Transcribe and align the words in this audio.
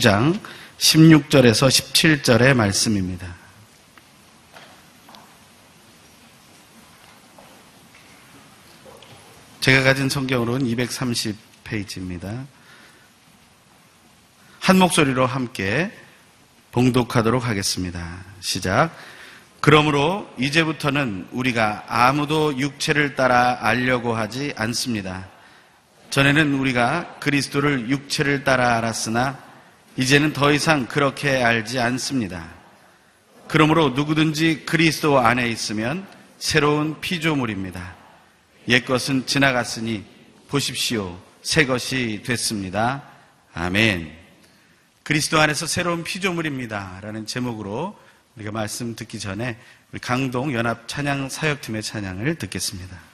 5장 0.00 0.40
16절에서 0.78 1.68
17절의 1.68 2.54
말씀입니다. 2.54 3.34
제가 9.60 9.82
가진 9.82 10.08
성경으로는 10.08 10.66
230페이지입니다. 10.66 12.46
한 14.58 14.78
목소리로 14.78 15.26
함께 15.26 15.92
봉독하도록 16.72 17.46
하겠습니다. 17.46 18.24
시작. 18.40 18.96
그러므로 19.60 20.32
이제부터는 20.38 21.28
우리가 21.30 21.84
아무도 21.88 22.56
육체를 22.58 23.14
따라 23.16 23.58
알려고 23.60 24.14
하지 24.14 24.54
않습니다. 24.56 25.28
전에는 26.08 26.54
우리가 26.54 27.18
그리스도를 27.20 27.90
육체를 27.90 28.44
따라 28.44 28.78
알았으나 28.78 29.49
이제는 29.96 30.32
더 30.32 30.52
이상 30.52 30.86
그렇게 30.86 31.42
알지 31.42 31.78
않습니다. 31.78 32.48
그러므로 33.48 33.90
누구든지 33.90 34.64
그리스도 34.64 35.18
안에 35.18 35.48
있으면 35.48 36.06
새로운 36.38 37.00
피조물입니다. 37.00 37.96
옛 38.68 38.84
것은 38.84 39.26
지나갔으니 39.26 40.04
보십시오. 40.48 41.18
새 41.42 41.66
것이 41.66 42.22
됐습니다. 42.24 43.02
아멘. 43.52 44.12
그리스도 45.02 45.40
안에서 45.40 45.66
새로운 45.66 46.04
피조물입니다. 46.04 47.00
라는 47.02 47.26
제목으로 47.26 47.98
우리가 48.36 48.52
말씀 48.52 48.94
듣기 48.94 49.18
전에 49.18 49.58
우리 49.92 49.98
강동 50.00 50.54
연합 50.54 50.86
찬양 50.86 51.28
사역팀의 51.28 51.82
찬양을 51.82 52.36
듣겠습니다. 52.36 53.09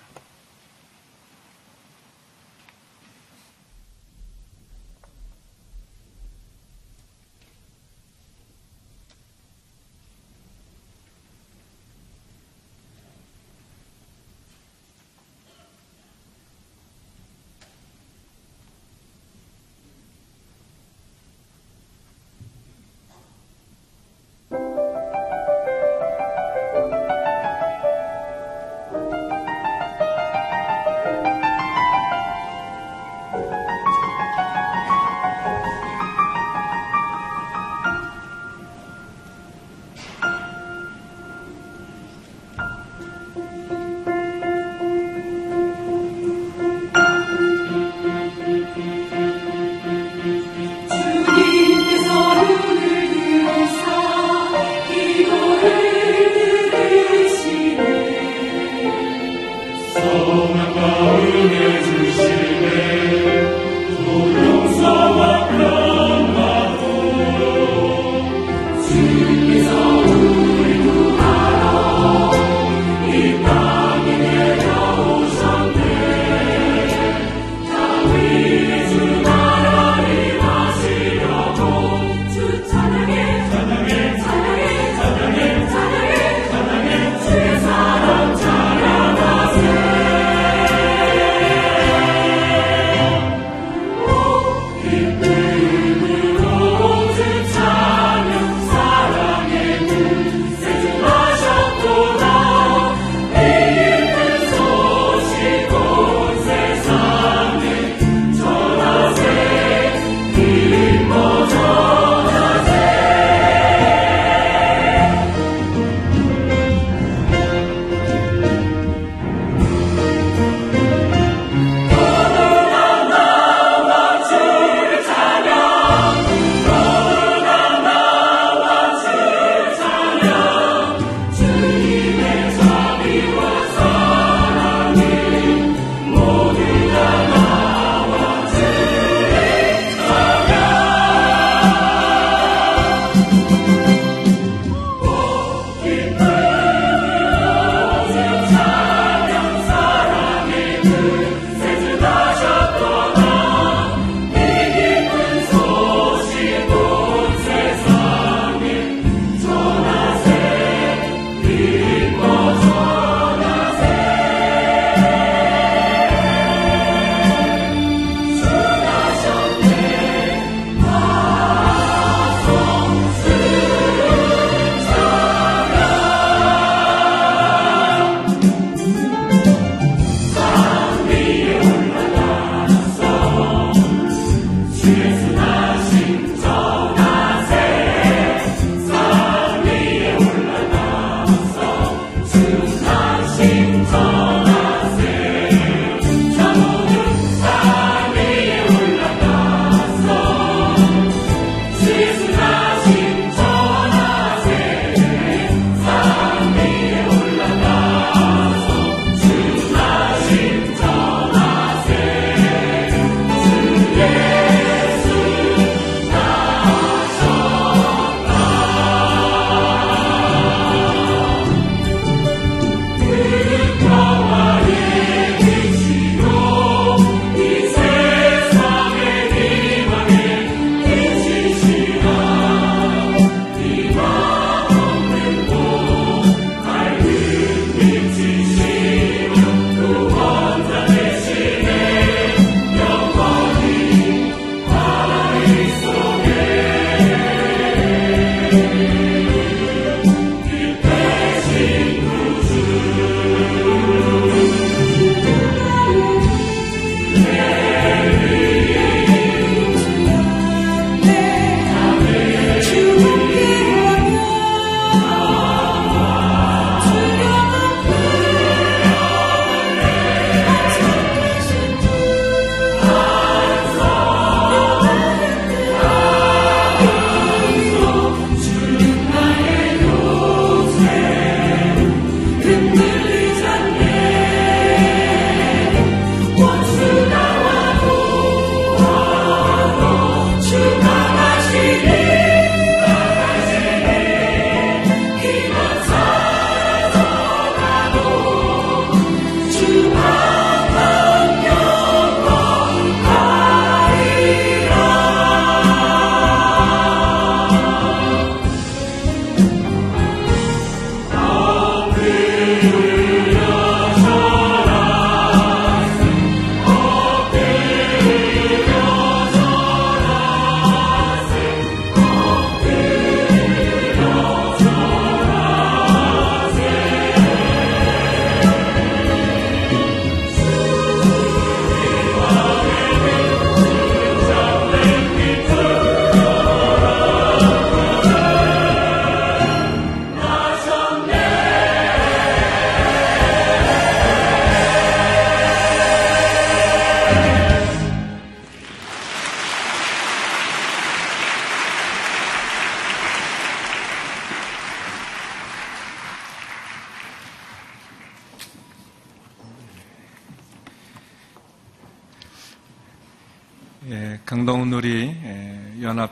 예, 282.75 283.06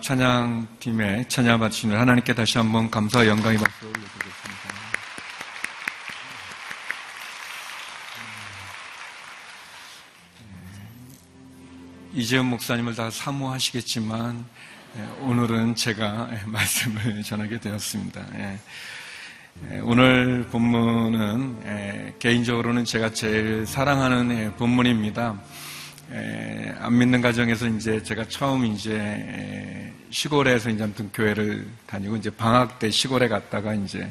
찬양팀의 0.05 1.31
찬양 1.31 1.61
받으시는 1.61 1.99
하나님께 1.99 2.35
다시 2.35 2.59
한번 2.59 2.91
감사와 2.91 3.27
영광의 3.27 3.57
박수 3.57 3.87
올려드리겠습니다. 3.87 4.69
예, 12.13 12.21
이재훈 12.21 12.45
목사님을 12.51 12.95
다 12.95 13.09
사모하시겠지만 13.11 14.45
예, 14.99 15.03
오늘은 15.23 15.75
제가 15.75 16.29
예, 16.33 16.43
말씀을 16.53 17.23
전하게 17.23 17.59
되었습니다. 17.59 18.27
오늘 19.85 20.47
본문은 20.51 21.63
예, 21.65 22.15
개인적으로는 22.19 22.85
제가 22.85 23.15
제일 23.15 23.65
사랑하는 23.65 24.39
예, 24.39 24.51
본문입니다. 24.53 25.41
에, 26.13 26.75
안 26.79 26.99
믿는 26.99 27.21
가정에서 27.21 27.67
이제 27.69 28.03
제가 28.03 28.29
처음 28.29 28.67
이제 28.67 28.95
에, 28.95 29.93
시골에서 30.11 30.71
이제 30.71 30.85
아무튼 30.85 31.11
교회를 31.13 31.67
다니고 31.87 32.17
이제 32.17 32.31
방학 32.31 32.79
때 32.79 32.91
시골에 32.91 33.29
갔다가 33.29 33.75
이제 33.75 34.11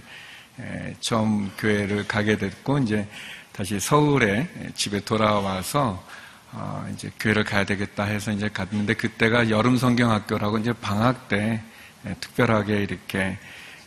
에, 0.60 0.95
처음 1.00 1.51
교회를 1.57 2.07
가게 2.07 2.38
됐고 2.38 2.80
이제 2.80 3.07
다시 3.51 3.80
서울에 3.80 4.50
집에 4.74 5.00
돌아와서 5.01 6.04
어, 6.51 6.88
이제 6.94 7.12
교회를 7.19 7.44
가야 7.44 7.63
되겠다 7.66 8.04
해서 8.04 8.31
이제 8.31 8.50
갔는데 8.50 8.94
그때가 8.94 9.50
여름 9.50 9.78
성경학교라고 9.78 10.60
이제 10.60 10.74
방학 10.74 11.28
때 11.28 11.62
에, 12.06 12.13
특별하게 12.19 12.84
이렇게 12.84 13.38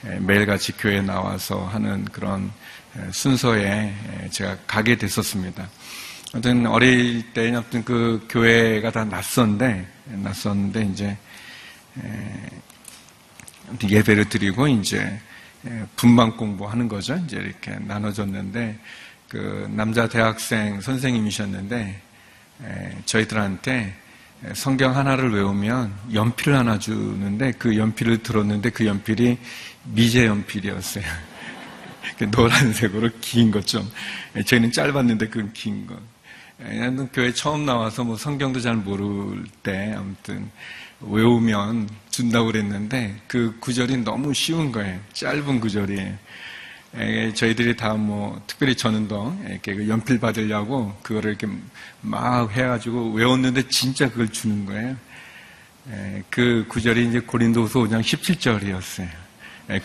에, 0.05 0.19
매일같이 0.21 0.73
교회에 0.73 1.03
나와서 1.03 1.65
하는 1.67 2.05
그런 2.07 2.53
에, 2.97 3.11
순서에 3.11 3.95
에, 4.23 4.29
제가 4.31 4.57
가게 4.67 4.97
됐었습니다. 4.97 5.69
아무튼 6.37 6.67
어릴 6.67 7.33
때 7.33 7.49
아무튼 7.55 7.83
그 7.83 8.27
교회가 8.29 8.91
다 8.91 9.07
낯선데 9.07 9.89
낯선데 10.23 10.83
이제 10.93 11.17
예배를 13.83 14.29
드리고 14.29 14.69
이제 14.69 15.19
분방 15.97 16.37
공부하는 16.37 16.89
거죠. 16.89 17.17
이제 17.25 17.39
이렇게 17.39 17.71
나눠줬는데 17.81 18.79
그 19.31 19.67
남자 19.71 20.07
대학생 20.11 20.79
선생님이셨는데 20.83 22.03
저희들한테 23.07 23.95
성경 24.53 24.95
하나를 24.95 25.33
외우면 25.33 25.91
연필을 26.13 26.55
하나 26.55 26.79
주는데 26.79 27.53
그 27.53 27.79
연필을 27.79 28.23
들었는데 28.23 28.69
그 28.71 28.85
연필이 28.85 29.39
미제 29.85 30.27
연필이었어요. 30.27 31.05
노란색으로 32.31 33.09
긴 33.23 33.51
것 33.51 33.67
좀. 33.67 33.91
저희는 34.45 34.71
짧았는데 34.71 35.29
그건 35.29 35.51
긴 35.55 35.87
거. 35.87 35.97
나는 36.59 37.09
교회 37.13 37.33
처음 37.33 37.67
나와서 37.67 38.03
뭐 38.05 38.17
성경도 38.17 38.61
잘 38.61 38.77
모를 38.77 39.45
때 39.63 39.95
아무튼 39.97 40.51
외우면 41.01 41.89
준다고 42.11 42.47
그랬는데 42.47 43.17
그 43.27 43.57
구절이 43.61 43.99
너무 43.99 44.33
쉬운 44.33 44.73
거예요. 44.73 44.99
짧은 45.13 45.61
구절이에요. 45.61 46.15
저희들이 47.35 47.77
다 47.77 47.95
뭐 47.95 48.41
특별히 48.47 48.75
저는 48.75 49.07
더 49.07 49.37
이렇게 49.47 49.75
그 49.75 49.87
연필 49.89 50.19
받으려고 50.19 50.97
그거를 51.03 51.31
이렇게 51.33 51.47
막 52.01 52.51
해가지고 52.51 53.13
외웠는데 53.13 53.69
진짜 53.69 54.09
그걸 54.09 54.31
주는 54.31 54.65
거예요. 54.65 54.97
그 56.31 56.65
구절이 56.69 57.09
이제 57.09 57.21
고린도후서 57.21 57.81
5장 57.81 58.01
17절이었어요. 58.01 59.09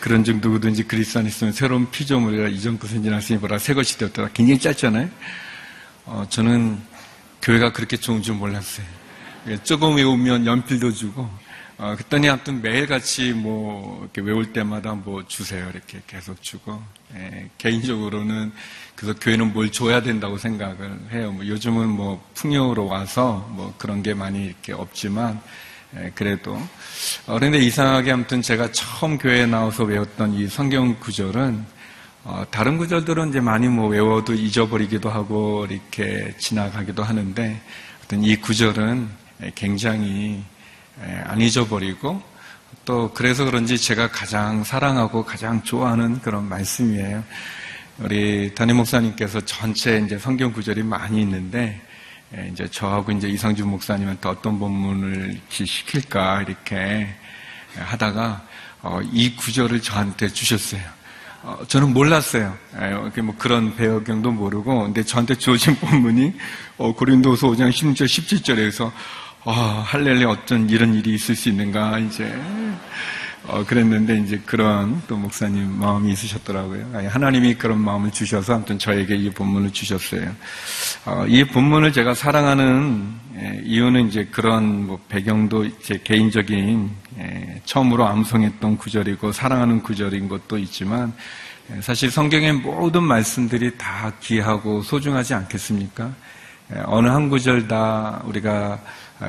그런 0.00 0.24
중 0.24 0.40
누구든지 0.40 0.84
그리스도 0.84 1.18
안에 1.18 1.28
있으면 1.28 1.52
새로운 1.52 1.90
피조물이라 1.90 2.48
이전부터 2.48 3.02
지났으니 3.02 3.40
보라 3.40 3.58
새 3.58 3.74
것이 3.74 3.98
되었다. 3.98 4.30
굉장히 4.32 4.58
짧잖아요. 4.58 5.10
어, 6.04 6.26
저는 6.28 6.80
교회가 7.40 7.72
그렇게 7.72 7.96
좋은 7.96 8.22
줄 8.22 8.34
몰랐어요. 8.34 8.86
예, 9.48 9.56
조금 9.62 9.96
외우면 9.96 10.46
연필도 10.46 10.92
주고, 10.92 11.28
어, 11.78 11.94
그랬더니 11.96 12.28
아무튼 12.28 12.60
매일같이 12.60 13.32
뭐, 13.32 14.00
이렇게 14.02 14.20
외울 14.20 14.52
때마다 14.52 14.94
뭐 14.94 15.24
주세요. 15.26 15.68
이렇게 15.70 16.02
계속 16.06 16.42
주고, 16.42 16.82
예, 17.14 17.48
개인적으로는 17.58 18.52
그래서 18.96 19.18
교회는 19.18 19.52
뭘 19.52 19.70
줘야 19.70 20.02
된다고 20.02 20.38
생각을 20.38 20.98
해요. 21.12 21.32
뭐 21.32 21.46
요즘은 21.46 21.88
뭐 21.88 22.24
풍요로 22.34 22.86
와서 22.86 23.48
뭐 23.50 23.72
그런 23.78 24.02
게 24.02 24.12
많이 24.12 24.46
이렇게 24.46 24.72
없지만, 24.72 25.40
예, 25.96 26.10
그래도. 26.16 26.54
어, 27.26 27.38
그런데 27.38 27.58
이상하게 27.58 28.10
아무튼 28.10 28.42
제가 28.42 28.72
처음 28.72 29.18
교회에 29.18 29.46
나와서 29.46 29.84
외웠던 29.84 30.34
이 30.34 30.48
성경 30.48 30.98
구절은 30.98 31.64
어, 32.24 32.44
다른 32.52 32.78
구절들은 32.78 33.30
이제 33.30 33.40
많이 33.40 33.66
뭐 33.66 33.88
외워도 33.88 34.34
잊어버리기도 34.34 35.10
하고 35.10 35.66
이렇게 35.68 36.32
지나가기도 36.38 37.02
하는데 37.02 37.60
어떤 38.04 38.22
이 38.22 38.36
구절은 38.36 39.08
굉장히 39.56 40.44
안 41.24 41.40
잊어버리고 41.40 42.22
또 42.84 43.12
그래서 43.12 43.44
그런지 43.44 43.76
제가 43.76 44.08
가장 44.08 44.62
사랑하고 44.62 45.24
가장 45.24 45.64
좋아하는 45.64 46.20
그런 46.20 46.48
말씀이에요. 46.48 47.24
우리 47.98 48.54
담임 48.54 48.76
목사님께서 48.76 49.40
전체 49.40 49.98
이제 49.98 50.16
성경 50.16 50.52
구절이 50.52 50.84
많이 50.84 51.22
있는데 51.22 51.80
이제 52.52 52.68
저하고 52.68 53.10
이제 53.10 53.28
이상준 53.28 53.68
목사님한테 53.68 54.28
어떤 54.28 54.60
본문을 54.60 55.40
시킬까 55.48 56.42
이렇게 56.42 57.08
하다가 57.76 58.46
어, 58.82 59.00
이 59.12 59.34
구절을 59.34 59.82
저한테 59.82 60.28
주셨어요. 60.28 61.01
어, 61.42 61.58
저는 61.66 61.92
몰랐어요. 61.92 62.56
예, 62.80 63.20
뭐 63.20 63.34
그런 63.36 63.74
배경도 63.74 64.30
모르고, 64.30 64.84
근데 64.84 65.02
저한테 65.02 65.34
주어진 65.34 65.74
본문이 65.76 66.34
어, 66.78 66.94
고린도서 66.94 67.48
5장 67.48 67.70
16절, 67.70 68.04
17절에서 68.04 68.92
아, 69.44 69.82
할렐루야 69.84 70.28
어쩐 70.28 70.70
이런 70.70 70.94
일이 70.94 71.14
있을 71.14 71.34
수 71.34 71.48
있는가 71.48 71.98
이제 71.98 72.32
어, 73.44 73.64
그랬는데 73.66 74.18
이제 74.18 74.40
그런 74.46 75.02
또 75.08 75.16
목사님 75.16 75.78
마음이 75.78 76.12
있으셨더라고요. 76.12 77.08
하나님이 77.08 77.54
그런 77.54 77.80
마음을 77.80 78.12
주셔서 78.12 78.54
아무튼 78.54 78.78
저에게 78.78 79.16
이 79.16 79.30
본문을 79.30 79.72
주셨어요. 79.72 80.30
어, 81.06 81.24
이 81.26 81.42
본문을 81.44 81.92
제가 81.92 82.14
사랑하는 82.14 83.22
예, 83.34 83.60
이유는 83.64 84.08
이제 84.08 84.28
그런 84.30 84.86
뭐 84.86 85.00
배경도 85.08 85.80
제 85.80 85.98
개인적인 86.04 86.90
예, 87.18 87.62
처음으로 87.64 88.06
암송했던 88.06 88.76
구절이고 88.76 89.32
사랑하는 89.32 89.82
구절인 89.82 90.28
것도 90.28 90.58
있지만 90.58 91.12
예, 91.74 91.80
사실 91.80 92.10
성경의 92.10 92.52
모든 92.52 93.02
말씀들이 93.02 93.76
다 93.76 94.12
귀하고 94.20 94.82
소중하지 94.82 95.34
않겠습니까? 95.34 96.12
예, 96.74 96.82
어느 96.84 97.08
한 97.08 97.28
구절 97.28 97.66
다 97.66 98.22
우리가 98.24 98.78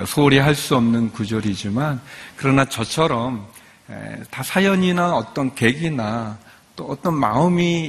소홀히 0.05 0.38
할 0.38 0.53
수 0.55 0.75
없는 0.75 1.12
구절이지만 1.12 2.00
그러나 2.36 2.65
저처럼 2.65 3.48
다 4.29 4.43
사연이나 4.43 5.13
어떤 5.15 5.53
계기나 5.53 6.37
또 6.75 6.85
어떤 6.85 7.13
마음이 7.15 7.85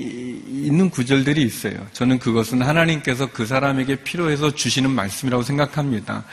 있는 0.47 0.91
구절들이 0.91 1.43
있어요. 1.43 1.75
저는 1.93 2.19
그것은 2.19 2.63
하나님께서 2.63 3.27
그 3.27 3.47
사람에게 3.47 3.97
필요해서 3.97 4.51
주시는 4.55 4.91
말씀이라고 4.91 5.43
생각합니다. 5.43 6.25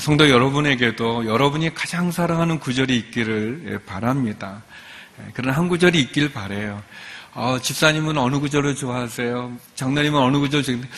성도 0.00 0.28
여러분에게도 0.28 1.26
여러분이 1.26 1.72
가장 1.74 2.10
사랑하는 2.10 2.58
구절이 2.58 2.96
있기를 2.96 3.80
바랍니다. 3.86 4.62
그런 5.34 5.54
한 5.54 5.68
구절이 5.68 6.00
있길 6.00 6.32
바래요. 6.32 6.82
어, 7.34 7.58
집사님은 7.60 8.18
어느 8.18 8.38
구절을 8.40 8.74
좋아하세요? 8.74 9.52
장로님은 9.76 10.20
어느 10.20 10.38
구절 10.38 10.62
좋아하세요? 10.62 10.90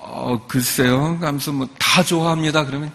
어, 0.00 0.46
글쎄요. 0.48 1.18
하면서 1.20 1.52
뭐 1.52 1.68
다 1.78 2.02
좋아합니다. 2.02 2.64
그러면 2.64 2.92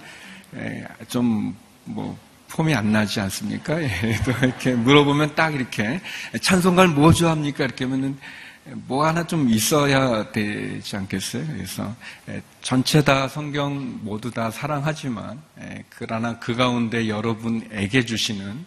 좀 1.07 1.55
뭐 1.85 2.17
폼이 2.53 2.75
안 2.75 2.91
나지 2.91 3.19
않습니까? 3.19 3.81
예, 3.81 3.89
또 4.23 4.31
이렇게 4.45 4.73
물어보면 4.73 5.33
딱 5.33 5.55
이렇게 5.55 5.99
찬송가를 6.39 6.91
뭐 6.91 7.11
좋아합니까? 7.11 7.63
이렇게 7.63 7.85
하면은 7.85 8.17
뭐 8.65 9.05
하나 9.05 9.25
좀 9.25 9.49
있어야 9.49 10.31
되지 10.31 10.95
않겠어요? 10.95 11.45
그래서 11.47 11.95
예, 12.29 12.43
전체 12.61 13.03
다 13.03 13.27
성경 13.27 13.99
모두 14.03 14.29
다 14.29 14.51
사랑하지만 14.51 15.41
예, 15.61 15.83
그러나 15.89 16.37
그 16.37 16.55
가운데 16.55 17.09
여러분에게 17.09 18.05
주시는 18.05 18.65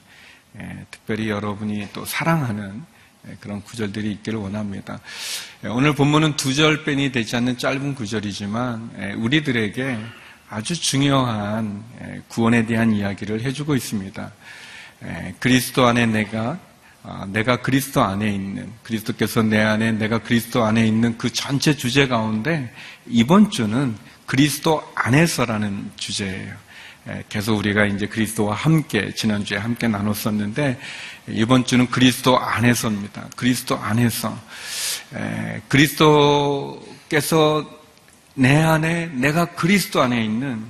특별히 0.91 1.29
여러분이 1.29 1.89
또 1.93 2.05
사랑하는 2.05 2.83
그런 3.41 3.61
구절들이 3.63 4.11
있기를 4.13 4.39
원합니다. 4.39 5.01
오늘 5.65 5.95
본문은 5.95 6.37
두절 6.37 6.85
뺀이 6.85 7.13
되지 7.13 7.37
않는 7.37 7.59
짧은 7.59 7.95
구절이지만 7.95 9.17
우리들에게 9.19 9.99
아주 10.49 10.81
중요한 10.81 11.83
구원에 12.29 12.67
대한 12.67 12.93
이야기를 12.93 13.43
해주고 13.43 13.75
있습니다. 13.75 14.33
그리스도 15.41 15.87
안에 15.87 16.07
내가 16.07 16.59
아, 17.09 17.25
내가 17.31 17.63
그리스도 17.63 18.03
안에 18.03 18.33
있는 18.33 18.69
그리스도께서 18.83 19.45
내 19.45 19.61
안에 19.61 19.93
내가 19.93 20.19
그리스도 20.19 20.65
안에 20.65 20.85
있는 20.85 21.17
그 21.17 21.33
전체 21.33 21.77
주제 21.77 22.09
가운데 22.09 22.75
이번 23.07 23.53
주는 23.53 23.95
그리스도 24.27 24.83
안에서라는 24.97 25.93
주제예요. 25.95 26.53
계속 27.29 27.59
우리가 27.59 27.87
이제 27.87 28.09
그리스도와 28.09 28.57
함께 28.57 29.15
지난주에 29.15 29.59
함께 29.59 29.87
나눴었는데 29.87 30.81
이번 31.29 31.65
주는 31.65 31.89
그리스도 31.89 32.37
안에서입니다. 32.37 33.29
그리스도 33.37 33.79
안에서 33.79 34.37
그리스도께서 35.69 37.71
내 38.39 38.55
안에 38.55 39.07
내가 39.15 39.47
그리스도 39.47 40.03
안에 40.03 40.23
있는 40.23 40.63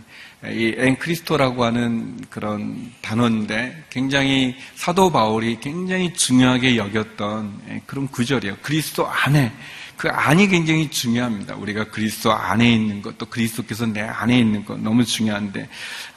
이 0.44 0.73
엔크리스토라고 0.76 1.64
하는 1.64 2.16
그런 2.30 2.92
단어인데 3.02 3.87
굉장히 3.90 4.54
사도 4.76 5.11
바울이 5.11 5.58
굉장히 5.61 6.14
중요하게 6.14 6.76
여겼던 6.76 7.82
그런 7.87 8.06
구절이에요. 8.06 8.58
그리스도 8.62 9.08
안에 9.08 9.52
그 9.96 10.08
안이 10.08 10.49
굉장히 10.49 10.90
중요합니다. 10.90 11.56
우리가 11.56 11.85
그리스도 11.85 12.32
안에 12.32 12.70
있는 12.70 13.02
것, 13.02 13.18
또 13.18 13.26
그리스도께서 13.26 13.87
내 13.87 14.02
안에 14.02 14.38
있는 14.38 14.64
것 14.64 14.78
너무 14.78 15.04
중요한데 15.04 15.68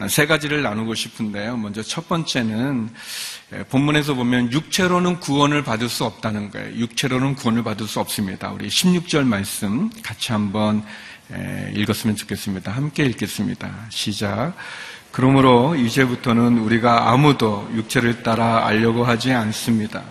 세 0.08 0.28
가지를 0.28 0.62
나누고 0.62 0.94
싶은데요. 0.94 1.58
먼저 1.58 1.82
첫 1.82 2.08
번째는 2.08 2.90
본문에서 3.70 4.14
보면 4.14 4.52
육체로는 4.52 5.22
구원을 5.22 5.64
받을 5.64 5.90
수 5.90 6.04
없다는 6.04 6.52
거예요. 6.52 6.76
육체로는 6.76 7.36
구원을 7.36 7.64
받을 7.64 7.88
수 7.88 8.00
없습니다. 8.02 8.52
우리 8.52 8.68
16절 8.68 9.26
말씀 9.26 9.90
같이 10.04 10.34
한번 10.34 10.84
읽었으면 11.76 12.16
좋겠습니다. 12.16 12.72
함께 12.72 13.06
읽겠습니다. 13.06 13.72
시작. 13.90 14.54
그러므로 15.12 15.76
이제부터는 15.76 16.60
우리가 16.60 17.12
아무도 17.12 17.70
육체를 17.74 18.24
따라 18.24 18.66
알려고 18.66 19.04
하지 19.06 19.32
않습니다. 19.34 20.04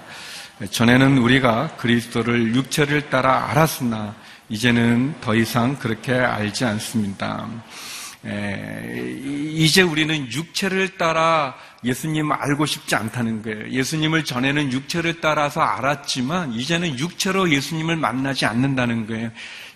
전에는 0.71 1.19
우리가 1.19 1.77
그리스도를 1.77 2.55
육체를 2.55 3.11
따라 3.11 3.51
알았으나 3.51 4.17
이제는 4.49 5.15
더 5.21 5.35
이상 5.35 5.77
그렇게 5.77 6.13
알지 6.13 6.65
않습니다. 6.65 7.47
이제 9.55 9.83
우리는 9.83 10.33
육체를 10.33 10.97
따라 10.99 11.55
예수님 11.85 12.33
알고 12.33 12.67
싶지 12.67 12.97
않다는 12.97 13.43
거예요. 13.43 13.71
예수님을 13.71 14.25
전에는 14.25 14.73
육체를 14.73 15.21
따라서 15.21 15.61
알았지만 15.61 16.55
이제는 16.55 16.99
육체로 16.99 17.51
예수님을 17.51 17.95
만나지 17.97 18.47
않는다는 18.47 19.07
거예요. 19.07 19.31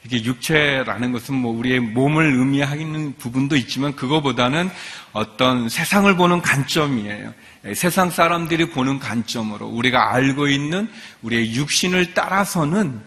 이게 0.04 0.24
육체라는 0.24 1.12
것은 1.12 1.34
뭐 1.34 1.56
우리의 1.56 1.78
몸을 1.80 2.34
의미하는 2.34 3.14
부분도 3.18 3.56
있지만 3.56 3.94
그거보다는 3.94 4.70
어떤 5.12 5.68
세상을 5.68 6.14
보는 6.16 6.42
관점이에요. 6.42 7.32
예, 7.66 7.74
세상 7.74 8.10
사람들이 8.10 8.70
보는 8.70 8.98
관점으로 8.98 9.68
우리가 9.68 10.12
알고 10.12 10.48
있는 10.48 10.90
우리의 11.22 11.54
육신을 11.54 12.14
따라서는 12.14 13.00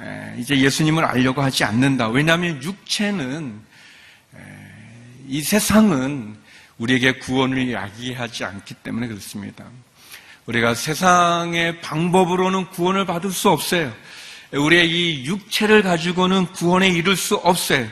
예, 0.00 0.34
이제 0.38 0.58
예수님을 0.58 1.04
알려고 1.04 1.40
하지 1.40 1.64
않는다. 1.64 2.08
왜냐하면 2.08 2.62
육체는 2.62 3.58
예, 4.36 4.40
이 5.28 5.40
세상은 5.40 6.36
우리에게 6.76 7.12
구원을 7.12 7.72
야기하지 7.72 8.44
않기 8.44 8.74
때문에 8.74 9.06
그렇습니다. 9.06 9.64
우리가 10.44 10.74
세상의 10.74 11.80
방법으로는 11.80 12.66
구원을 12.70 13.06
받을 13.06 13.30
수 13.30 13.48
없어요. 13.48 13.92
우리의 14.52 14.90
이 14.90 15.24
육체를 15.24 15.82
가지고는 15.82 16.46
구원에 16.52 16.88
이를 16.88 17.16
수 17.16 17.36
없어요. 17.36 17.88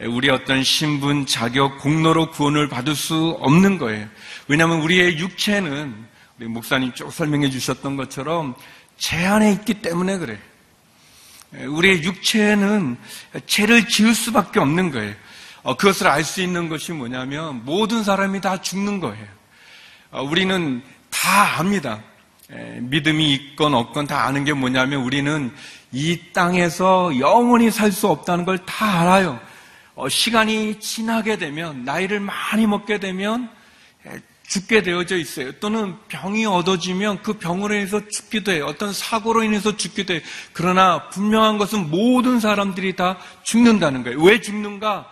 우리 0.00 0.30
어떤 0.30 0.62
신분, 0.62 1.26
자격, 1.26 1.78
공로로 1.78 2.30
구원을 2.30 2.68
받을 2.68 2.94
수 2.94 3.36
없는 3.40 3.78
거예요. 3.78 4.06
왜냐하면 4.48 4.80
우리의 4.80 5.18
육체는 5.18 6.06
우리 6.38 6.48
목사님 6.48 6.92
쭉 6.94 7.12
설명해 7.12 7.50
주셨던 7.50 7.96
것처럼 7.96 8.54
제한에 8.96 9.52
있기 9.52 9.74
때문에 9.74 10.18
그래. 10.18 10.38
우리의 11.52 12.02
육체는 12.02 12.96
죄를 13.46 13.88
지을 13.88 14.14
수밖에 14.14 14.58
없는 14.60 14.90
거예요. 14.90 15.14
어, 15.62 15.76
그것을 15.76 16.08
알 16.08 16.24
수 16.24 16.42
있는 16.42 16.68
것이 16.68 16.92
뭐냐면 16.92 17.64
모든 17.64 18.04
사람이 18.04 18.40
다 18.40 18.60
죽는 18.60 19.00
거예요. 19.00 19.26
어, 20.10 20.22
우리는 20.22 20.82
다 21.10 21.58
압니다. 21.58 22.02
믿음이 22.80 23.32
있건 23.34 23.74
없건 23.74 24.06
다 24.06 24.26
아는 24.26 24.44
게 24.44 24.52
뭐냐면 24.52 25.02
우리는 25.02 25.52
이 25.92 26.18
땅에서 26.32 27.18
영원히 27.18 27.70
살 27.70 27.90
수 27.92 28.08
없다는 28.08 28.44
걸 28.44 28.58
다 28.66 29.00
알아요. 29.00 29.40
어, 29.96 30.08
시간이 30.08 30.80
지나게 30.80 31.36
되면, 31.38 31.84
나이를 31.84 32.18
많이 32.20 32.66
먹게 32.66 32.98
되면, 32.98 33.48
죽게 34.46 34.82
되어져 34.82 35.16
있어요. 35.16 35.52
또는 35.52 35.96
병이 36.08 36.44
얻어지면 36.46 37.22
그 37.22 37.34
병으로 37.38 37.74
인해서 37.74 38.00
죽기도 38.08 38.52
해요. 38.52 38.66
어떤 38.66 38.92
사고로 38.92 39.42
인해서 39.44 39.76
죽기도 39.76 40.14
해요. 40.14 40.22
그러나 40.52 41.08
분명한 41.10 41.58
것은 41.58 41.90
모든 41.90 42.40
사람들이 42.40 42.94
다 42.96 43.18
죽는다는 43.44 44.02
거예요. 44.02 44.20
왜 44.20 44.40
죽는가? 44.40 45.10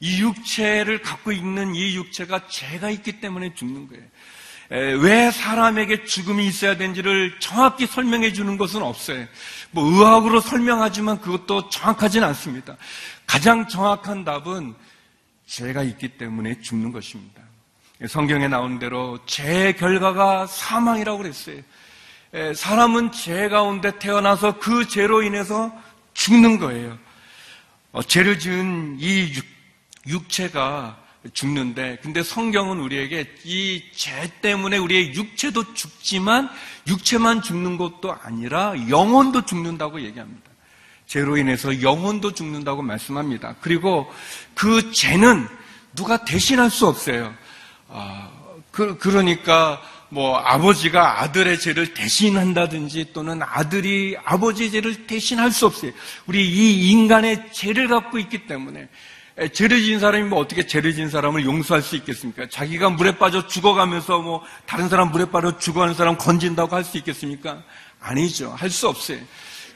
이 0.00 0.20
육체를 0.22 1.02
갖고 1.02 1.32
있는 1.32 1.74
이 1.74 1.94
육체가 1.96 2.46
죄가 2.48 2.90
있기 2.90 3.20
때문에 3.20 3.54
죽는 3.54 3.88
거예요. 3.88 4.04
왜 4.72 5.30
사람에게 5.30 6.04
죽음이 6.04 6.46
있어야 6.46 6.78
되는지를 6.78 7.38
정확히 7.40 7.86
설명해 7.86 8.32
주는 8.32 8.56
것은 8.56 8.82
없어요. 8.82 9.26
뭐 9.70 9.84
의학으로 9.84 10.40
설명하지만 10.40 11.20
그것도 11.20 11.68
정확하진 11.68 12.24
않습니다. 12.24 12.76
가장 13.26 13.68
정확한 13.68 14.24
답은 14.24 14.74
죄가 15.46 15.82
있기 15.82 16.16
때문에 16.16 16.62
죽는 16.62 16.90
것입니다. 16.90 17.42
성경에 18.08 18.48
나온 18.48 18.78
대로 18.78 19.18
죄의 19.26 19.76
결과가 19.76 20.46
사망이라고 20.46 21.18
그랬어요. 21.18 21.60
사람은 22.54 23.12
죄 23.12 23.50
가운데 23.50 23.98
태어나서 23.98 24.58
그 24.58 24.88
죄로 24.88 25.22
인해서 25.22 25.70
죽는 26.14 26.58
거예요. 26.58 26.98
어, 27.92 28.02
죄를 28.02 28.38
지은 28.38 28.96
이 28.98 29.34
육체가 30.06 31.01
죽는데 31.32 31.98
근데 32.02 32.22
성경은 32.22 32.80
우리에게 32.80 33.26
이 33.44 33.82
죄 33.94 34.32
때문에 34.40 34.78
우리의 34.78 35.14
육체도 35.14 35.74
죽지만 35.74 36.48
육체만 36.88 37.42
죽는 37.42 37.78
것도 37.78 38.16
아니라 38.22 38.74
영혼도 38.88 39.44
죽는다고 39.46 40.00
얘기합니다. 40.02 40.50
죄로 41.06 41.36
인해서 41.36 41.82
영혼도 41.82 42.32
죽는다고 42.32 42.82
말씀합니다. 42.82 43.56
그리고 43.60 44.10
그 44.54 44.92
죄는 44.92 45.46
누가 45.94 46.24
대신할 46.24 46.70
수 46.70 46.86
없어요. 46.86 47.34
아, 47.88 48.30
그, 48.70 48.96
그러니까 48.98 49.80
뭐 50.08 50.36
아버지가 50.38 51.22
아들의 51.22 51.60
죄를 51.60 51.94
대신한다든지 51.94 53.12
또는 53.12 53.40
아들이 53.42 54.16
아버지의 54.24 54.70
죄를 54.70 55.06
대신할 55.06 55.50
수 55.50 55.66
없어요. 55.66 55.92
우리 56.26 56.48
이 56.48 56.90
인간의 56.90 57.52
죄를 57.52 57.88
갖고 57.88 58.18
있기 58.18 58.46
때문에 58.46 58.88
죄를 59.48 59.82
지은 59.82 60.00
사람이 60.00 60.24
뭐 60.28 60.38
어떻게 60.38 60.66
지은 60.66 61.08
사람을 61.10 61.44
용서할 61.44 61.82
수 61.82 61.96
있겠습니까? 61.96 62.48
자기가 62.48 62.90
물에 62.90 63.18
빠져 63.18 63.46
죽어가면서 63.46 64.20
뭐 64.20 64.42
다른 64.66 64.88
사람 64.88 65.10
물에 65.10 65.26
빠져 65.26 65.58
죽어가는 65.58 65.94
사람 65.94 66.16
건진다고 66.16 66.76
할 66.76 66.84
수 66.84 66.98
있겠습니까? 66.98 67.62
아니죠. 68.00 68.52
할 68.52 68.70
수 68.70 68.88
없어요. 68.88 69.18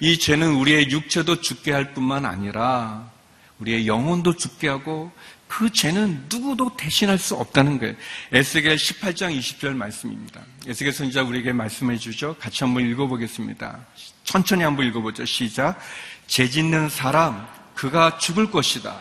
이 0.00 0.18
죄는 0.18 0.54
우리의 0.56 0.90
육체도 0.90 1.40
죽게 1.40 1.72
할 1.72 1.94
뿐만 1.94 2.26
아니라 2.26 3.10
우리의 3.58 3.86
영혼도 3.86 4.36
죽게 4.36 4.68
하고 4.68 5.10
그 5.48 5.70
죄는 5.72 6.26
누구도 6.28 6.76
대신할 6.76 7.18
수 7.18 7.34
없다는 7.36 7.78
거예요. 7.78 7.94
에스겔 8.32 8.76
18장 8.76 9.38
20절 9.38 9.74
말씀입니다. 9.74 10.42
에스겔 10.66 10.92
선지자 10.92 11.22
우리에게 11.22 11.52
말씀해 11.52 11.96
주죠. 11.96 12.34
같이 12.38 12.64
한번 12.64 12.86
읽어보겠습니다. 12.90 13.78
천천히 14.24 14.64
한번 14.64 14.86
읽어보죠. 14.86 15.24
시작. 15.24 15.78
죄 16.26 16.48
짓는 16.48 16.88
사람 16.88 17.46
그가 17.74 18.18
죽을 18.18 18.50
것이다. 18.50 18.96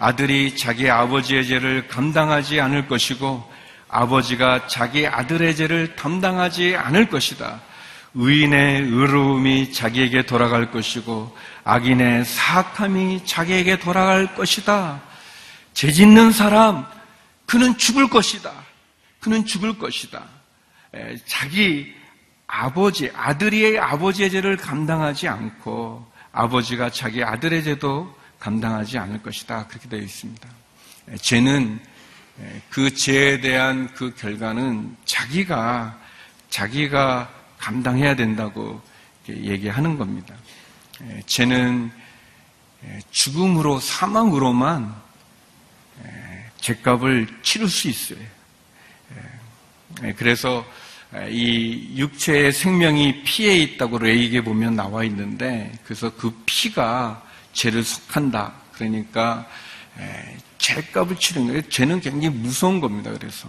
아들이 0.00 0.56
자기 0.56 0.90
아버지의 0.90 1.46
죄를 1.46 1.86
감당하지 1.86 2.58
않을 2.58 2.88
것이고 2.88 3.48
아버지가 3.86 4.66
자기 4.66 5.06
아들의 5.06 5.54
죄를 5.54 5.94
담당하지 5.94 6.74
않을 6.74 7.10
것이다. 7.10 7.60
의인의 8.14 8.80
의로움이 8.80 9.72
자기에게 9.72 10.22
돌아갈 10.24 10.70
것이고 10.70 11.36
악인의 11.64 12.24
사악함이 12.24 13.26
자기에게 13.26 13.78
돌아갈 13.78 14.34
것이다. 14.34 15.02
죄 15.74 15.92
짓는 15.92 16.32
사람, 16.32 16.86
그는 17.44 17.76
죽을 17.76 18.08
것이다. 18.08 18.50
그는 19.20 19.44
죽을 19.44 19.78
것이다. 19.78 20.22
자기 21.26 21.94
아버지, 22.46 23.10
아들이 23.14 23.78
아버지의 23.78 24.30
죄를 24.30 24.56
감당하지 24.56 25.28
않고 25.28 26.10
아버지가 26.32 26.90
자기 26.90 27.22
아들의 27.22 27.64
죄도 27.64 28.18
감당하지 28.40 28.98
않을 28.98 29.22
것이다. 29.22 29.68
그렇게 29.68 29.88
되어 29.88 30.00
있습니다. 30.00 30.48
죄는 31.20 31.78
그 32.70 32.92
죄에 32.94 33.40
대한 33.40 33.92
그 33.94 34.14
결과는 34.14 34.96
자기가 35.04 36.00
자기가 36.48 37.30
감당해야 37.58 38.16
된다고 38.16 38.82
얘기하는 39.28 39.96
겁니다. 39.98 40.34
죄는 41.26 41.92
죽음으로 43.10 43.78
사망으로만 43.78 44.94
죄값을 46.60 47.28
치를 47.42 47.68
수 47.68 47.88
있어요. 47.88 48.18
그래서 50.16 50.66
이 51.28 51.94
육체의 51.96 52.52
생명이 52.52 53.22
피에 53.24 53.56
있다고 53.56 53.98
레이게 53.98 54.42
보면 54.42 54.76
나와 54.76 55.04
있는데 55.04 55.72
그래서 55.84 56.10
그 56.16 56.34
피가 56.46 57.22
죄를 57.52 57.82
속한다. 57.82 58.52
그러니까 58.72 59.46
죄값을 60.58 61.16
치는 61.16 61.46
거예요. 61.48 61.62
죄는 61.68 62.00
굉장히 62.00 62.34
무서운 62.34 62.80
겁니다. 62.80 63.10
그래서 63.12 63.48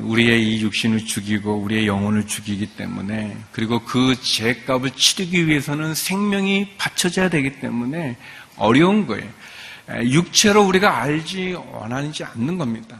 우리의 0.00 0.56
이 0.56 0.62
육신을 0.62 1.06
죽이고 1.06 1.56
우리의 1.58 1.86
영혼을 1.86 2.26
죽이기 2.26 2.76
때문에 2.76 3.36
그리고 3.52 3.80
그 3.80 4.14
죄값을 4.20 4.90
치르기 4.90 5.46
위해서는 5.46 5.94
생명이 5.94 6.76
바쳐져야 6.76 7.28
되기 7.28 7.60
때문에 7.60 8.16
어려운 8.56 9.06
거예요. 9.06 9.28
육체로 10.04 10.62
우리가 10.64 11.02
알지 11.02 11.52
원하지 11.72 12.24
않는 12.24 12.58
겁니다. 12.58 12.98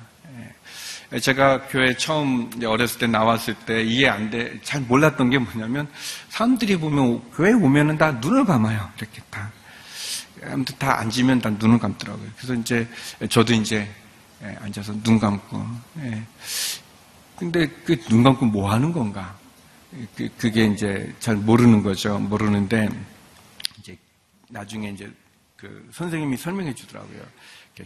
제가 1.21 1.69
교회 1.69 1.97
처음 1.97 2.51
어렸을 2.65 2.99
때 2.99 3.07
나왔을 3.07 3.55
때 3.67 3.83
이해 3.85 4.09
안 4.09 4.31
돼, 4.31 4.59
잘 4.63 4.81
몰랐던 4.81 5.31
게 5.31 5.39
뭐냐면 5.39 5.89
사람들이 6.29 6.77
보면 6.77 7.23
교회 7.31 7.53
오면은 7.53 7.99
다 7.99 8.13
눈을 8.13 8.45
감아요. 8.45 8.91
이렇게 8.99 9.23
다. 9.31 9.51
아무튼 10.43 10.77
다 10.79 10.99
앉으면 10.99 11.41
다 11.41 11.51
눈을 11.51 11.79
감더라고요. 11.79 12.29
그래서 12.37 12.55
이제 12.55 12.89
저도 13.31 13.53
이제 13.55 13.89
앉아서 14.61 14.93
눈 15.03 15.19
감고. 15.19 15.65
근데 17.37 17.67
그 17.69 17.97
눈 18.09 18.23
감고 18.23 18.47
뭐 18.47 18.71
하는 18.71 18.93
건가? 18.93 19.37
그, 20.17 20.29
그게 20.39 20.67
이제 20.67 21.15
잘 21.21 21.37
모르는 21.37 21.83
거죠. 21.83 22.19
모르는데 22.19 22.89
이제 23.79 23.97
나중에 24.49 24.91
이제 24.91 25.11
그 25.57 25.89
선생님이 25.93 26.37
설명해 26.37 26.75
주더라고요. 26.75 27.23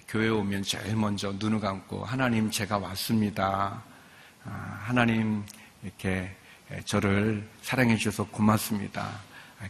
교회 0.07 0.29
오면 0.29 0.63
제일 0.65 0.97
먼저 0.97 1.33
눈을 1.39 1.61
감고 1.61 2.05
하나님 2.05 2.51
제가 2.51 2.79
왔습니다. 2.79 3.83
아, 4.45 4.81
하나님 4.83 5.45
이렇게 5.83 6.35
저를 6.85 7.49
사랑해 7.63 7.97
주셔서 7.97 8.25
고맙습니다. 8.25 9.21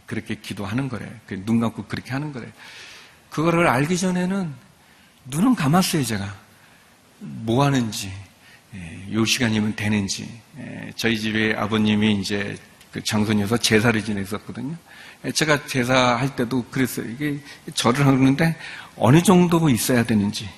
그렇게 0.05 0.35
기도하는 0.35 0.89
거래. 0.89 1.09
그눈 1.27 1.59
감고 1.59 1.85
그렇게 1.85 2.11
하는 2.11 2.31
거래. 2.31 2.47
그거를 3.29 3.67
알기 3.67 3.97
전에는 3.97 4.53
눈은 5.25 5.55
감았어요, 5.55 6.03
제가. 6.03 6.35
뭐 7.19 7.65
하는지, 7.65 8.11
예, 8.75 9.13
요 9.13 9.25
시간이면 9.25 9.75
되는지. 9.75 10.29
예, 10.57 10.91
저희 10.95 11.19
집에 11.19 11.53
아버님이 11.55 12.15
이제 12.15 12.57
그 12.91 13.03
장손이어서 13.03 13.57
제사를 13.57 14.03
지냈었거든요. 14.03 14.75
예, 15.25 15.31
제가 15.31 15.65
제사할 15.65 16.35
때도 16.35 16.65
그랬어요. 16.71 17.09
이게 17.09 17.39
절을 17.73 18.05
하는데 18.05 18.55
어느 18.95 19.21
정도 19.21 19.69
있어야 19.69 20.03
되는지 20.03 20.49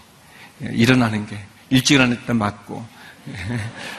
일어나는 0.60 1.26
게 1.26 1.38
일찍 1.70 1.96
일어날 1.96 2.24
때 2.26 2.34
맞고 2.34 2.86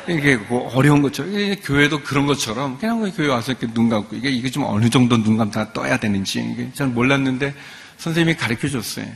이게 0.09 0.37
뭐 0.37 0.69
어려운 0.75 1.01
것처럼 1.03 1.33
교회도 1.63 2.03
그런 2.03 2.27
것처럼 2.27 2.79
그냥 2.79 3.11
교회 3.13 3.29
와서 3.29 3.53
이렇게 3.53 3.67
눈 3.73 3.89
감고 3.89 4.17
이게 4.17 4.31
이게 4.31 4.51
좀 4.51 4.65
어느 4.65 4.91
정도 4.91 5.23
눈 5.23 5.37
감다 5.37 5.73
떠야 5.73 5.97
되는지 5.97 6.41
이게 6.41 6.71
잘 6.75 6.89
몰랐는데 6.89 7.55
선생님이 7.99 8.37
가르쳐 8.37 8.69
줬어요. 8.69 9.07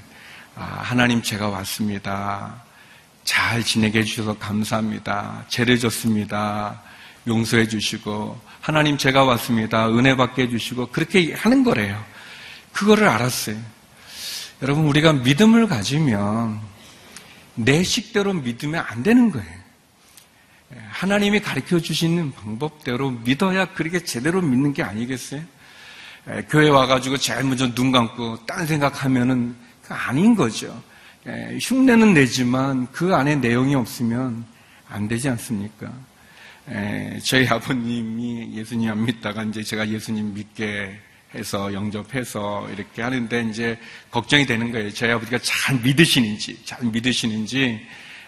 아, 0.54 0.80
하나님 0.82 1.22
제가 1.22 1.48
왔습니다. 1.48 2.62
잘 3.24 3.62
지내게 3.64 4.00
해주셔서 4.00 4.38
감사합니다. 4.38 5.44
죄를 5.48 5.78
졌습니다. 5.78 6.80
용서해 7.26 7.66
주시고 7.66 8.40
하나님 8.60 8.96
제가 8.96 9.24
왔습니다. 9.24 9.88
은혜 9.88 10.16
받게 10.16 10.42
해주시고 10.42 10.88
그렇게 10.88 11.34
하는 11.34 11.64
거래요. 11.64 12.02
그거를 12.72 13.08
알았어요. 13.08 13.56
여러분 14.62 14.86
우리가 14.86 15.12
믿음을 15.12 15.66
가지면 15.66 16.60
내 17.56 17.82
식대로 17.82 18.32
믿으면 18.32 18.84
안 18.86 19.02
되는 19.02 19.30
거예요. 19.30 19.55
하나님이 20.88 21.40
가르쳐 21.40 21.78
주시는 21.78 22.32
방법대로 22.32 23.10
믿어야 23.10 23.66
그렇게 23.66 24.02
제대로 24.02 24.42
믿는 24.42 24.72
게 24.72 24.82
아니겠어요? 24.82 25.42
교회 26.48 26.68
와가지고 26.68 27.18
제일 27.18 27.44
먼저 27.44 27.72
눈 27.72 27.92
감고 27.92 28.46
딴 28.46 28.66
생각하면은 28.66 29.54
그 29.82 29.94
아닌 29.94 30.34
거죠. 30.34 30.82
흉내는 31.60 32.14
내지만 32.14 32.88
그 32.90 33.14
안에 33.14 33.36
내용이 33.36 33.74
없으면 33.74 34.44
안 34.88 35.06
되지 35.06 35.28
않습니까? 35.28 35.92
저희 37.22 37.46
아버님이 37.46 38.56
예수님 38.56 38.90
안 38.90 39.04
믿다가 39.04 39.44
이제 39.44 39.62
제가 39.62 39.88
예수님 39.88 40.34
믿게 40.34 40.98
해서 41.34 41.72
영접해서 41.72 42.68
이렇게 42.72 43.02
하는데 43.02 43.42
이제 43.50 43.78
걱정이 44.10 44.46
되는 44.46 44.72
거예요. 44.72 44.90
저희 44.92 45.12
아버지가 45.12 45.38
잘 45.42 45.78
믿으시는지, 45.80 46.64
잘 46.64 46.82
믿으시는지. 46.84 47.86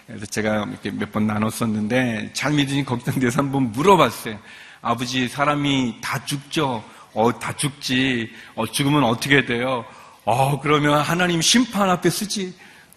그래서 0.09 0.25
제가 0.25 0.65
이렇게 0.69 0.89
몇 0.91 1.11
번 1.11 1.27
나눴었는데 1.27 2.31
잘 2.33 2.53
믿으니 2.53 2.83
걱정 2.83 3.19
돼서 3.19 3.39
한번 3.41 3.71
물어봤어요. 3.71 4.39
아버지 4.81 5.27
사람이 5.27 5.97
다 6.01 6.23
죽죠. 6.25 6.83
어, 7.13 7.39
다 7.39 7.55
죽지. 7.55 8.31
어, 8.55 8.65
죽으면 8.65 9.03
어떻게 9.03 9.45
돼요? 9.45 9.85
어, 10.25 10.59
그러면 10.61 10.99
하나님 11.01 11.41
심판 11.41 11.89
앞에 11.91 12.09
쓰지. 12.09 12.53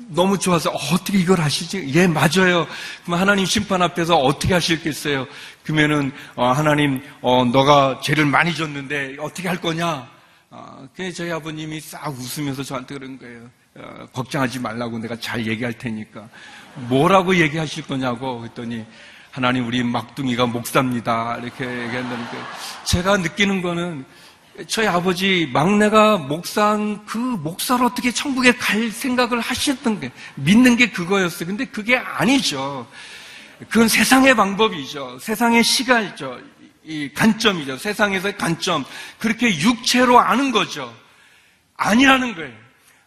너무 0.09 0.39
좋아서 0.39 0.71
어, 0.71 0.79
떻게 1.05 1.19
이걸 1.19 1.39
하시지? 1.41 1.93
예, 1.95 2.07
맞아요. 2.07 2.67
그럼 3.05 3.21
하나님 3.21 3.45
심판 3.45 3.83
앞에서 3.83 4.17
어떻게 4.17 4.55
하실겠어요? 4.55 5.27
그러면은 5.65 6.13
어, 6.35 6.47
하나님, 6.47 7.03
어, 7.21 7.45
너가 7.45 8.01
죄를 8.03 8.25
많이 8.25 8.55
졌는데 8.55 9.17
어떻게 9.19 9.49
할 9.49 9.61
거냐? 9.61 10.09
어, 10.51 10.89
그 10.97 11.13
저희 11.13 11.31
아버님이 11.31 11.79
싹 11.81 12.09
웃으면서 12.09 12.63
저한테 12.63 12.95
그런 12.99 13.19
거예요. 13.19 13.49
어, 13.75 14.07
걱정하지 14.13 14.59
말라고 14.61 14.99
내가 14.99 15.17
잘 15.19 15.47
얘기할 15.47 15.73
테니까 15.75 16.29
뭐라고 16.75 17.37
얘기하실 17.37 17.87
거냐고 17.87 18.41
그랬더니 18.41 18.85
하나님 19.31 19.67
우리 19.67 19.83
막둥이가 19.83 20.47
목사입니다 20.47 21.39
이렇게 21.43 21.65
얘기한다는 21.65 22.31
게 22.31 22.37
제가 22.85 23.17
느끼는 23.19 23.63
거는 23.63 24.05
저희 24.69 24.87
아버지 24.87 25.49
막내가 25.53 26.19
목사한 26.19 27.07
그 27.07 27.17
목사로 27.17 27.87
어떻게 27.87 28.11
천국에 28.11 28.53
갈 28.53 28.91
생각을 28.91 29.41
하셨던 29.41 30.01
게 30.01 30.13
믿는 30.35 30.77
게 30.77 30.91
그거였어요. 30.91 31.47
근데 31.47 31.65
그게 31.65 31.97
아니죠. 31.97 32.87
그건 33.71 33.89
세상의 33.89 34.35
방법이죠. 34.35 35.19
세상의 35.21 35.65
시간이죠. 35.65 36.39
이 36.85 37.09
관점이죠. 37.15 37.79
세상에서의 37.79 38.37
관점. 38.37 38.85
그렇게 39.19 39.59
육체로 39.59 40.19
아는 40.19 40.51
거죠. 40.53 40.95
아니라는 41.77 42.35
거예요. 42.35 42.62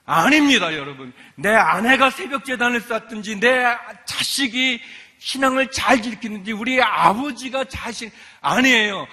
아닙니다, 0.06 0.74
여러분. 0.76 1.12
내 1.36 1.50
아내가 1.50 2.10
새벽 2.10 2.46
재단을 2.46 2.82
쌓든지 2.82 3.40
내 3.40 3.66
자식이 4.06 4.80
신앙을 5.18 5.72
잘 5.72 6.02
지키는지 6.02 6.52
우리 6.52 6.82
아버지가 6.82 7.66
자신 7.66 8.12
아니에요. 8.42 9.08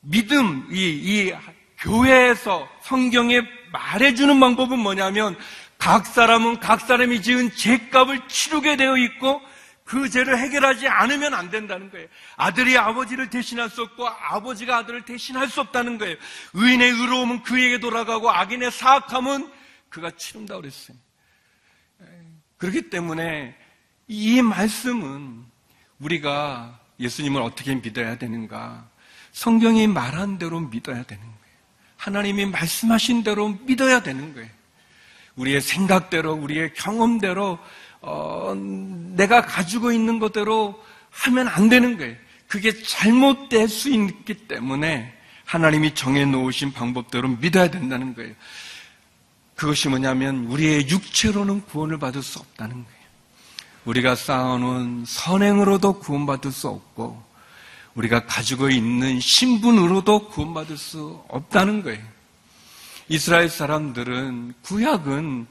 믿음 0.00 0.66
이, 0.70 0.78
이 0.78 1.34
교회에서 1.78 2.68
성경에 2.82 3.42
말해주는 3.72 4.40
방법은 4.40 4.78
뭐냐면 4.78 5.36
각 5.78 6.06
사람은 6.06 6.60
각 6.60 6.80
사람이 6.80 7.20
지은 7.20 7.54
죄값을 7.54 8.28
치르게 8.28 8.76
되어 8.76 8.96
있고 8.96 9.42
그 9.84 10.08
죄를 10.08 10.38
해결하지 10.38 10.88
않으면 10.88 11.34
안 11.34 11.50
된다는 11.50 11.90
거예요. 11.90 12.08
아들이 12.36 12.78
아버지를 12.78 13.28
대신할 13.28 13.68
수 13.68 13.82
없고 13.82 14.08
아버지가 14.08 14.78
아들을 14.78 15.02
대신할 15.02 15.48
수 15.48 15.60
없다는 15.60 15.98
거예요. 15.98 16.16
의인의 16.54 16.90
의로움은 16.90 17.42
그에게 17.42 17.78
돌아가고 17.78 18.30
악인의 18.30 18.70
사악함은 18.70 19.55
그가 19.88 20.10
치른다 20.12 20.56
그랬어요. 20.56 20.96
그렇기 22.58 22.90
때문에 22.90 23.56
이 24.08 24.42
말씀은 24.42 25.44
우리가 25.98 26.80
예수님을 27.00 27.42
어떻게 27.42 27.74
믿어야 27.74 28.16
되는가? 28.16 28.88
성경이 29.32 29.86
말한 29.86 30.38
대로 30.38 30.60
믿어야 30.60 31.02
되는 31.02 31.22
거예요. 31.22 31.36
하나님이 31.96 32.46
말씀하신 32.46 33.22
대로 33.22 33.48
믿어야 33.66 34.02
되는 34.02 34.34
거예요. 34.34 34.48
우리의 35.36 35.60
생각대로, 35.60 36.32
우리의 36.32 36.72
경험대로, 36.74 37.58
어, 38.00 38.54
내가 38.54 39.42
가지고 39.42 39.92
있는 39.92 40.18
것대로 40.18 40.82
하면 41.10 41.48
안 41.48 41.68
되는 41.68 41.98
거예요. 41.98 42.16
그게 42.46 42.72
잘못될 42.72 43.68
수 43.68 43.90
있기 43.90 44.46
때문에 44.46 45.12
하나님이 45.44 45.94
정해놓으신 45.94 46.72
방법대로 46.72 47.28
믿어야 47.28 47.70
된다는 47.70 48.14
거예요. 48.14 48.34
그것이 49.56 49.88
뭐냐면 49.88 50.46
우리의 50.46 50.88
육체로는 50.88 51.62
구원을 51.64 51.98
받을 51.98 52.22
수 52.22 52.38
없다는 52.38 52.74
거예요. 52.74 52.96
우리가 53.86 54.14
쌓아놓은 54.14 55.04
선행으로도 55.06 56.00
구원받을 56.00 56.52
수 56.52 56.68
없고 56.68 57.24
우리가 57.94 58.26
가지고 58.26 58.68
있는 58.68 59.18
신분으로도 59.18 60.28
구원받을 60.28 60.76
수 60.76 61.24
없다는 61.28 61.82
거예요. 61.82 62.04
이스라엘 63.08 63.48
사람들은 63.48 64.54
구약은 64.62 65.46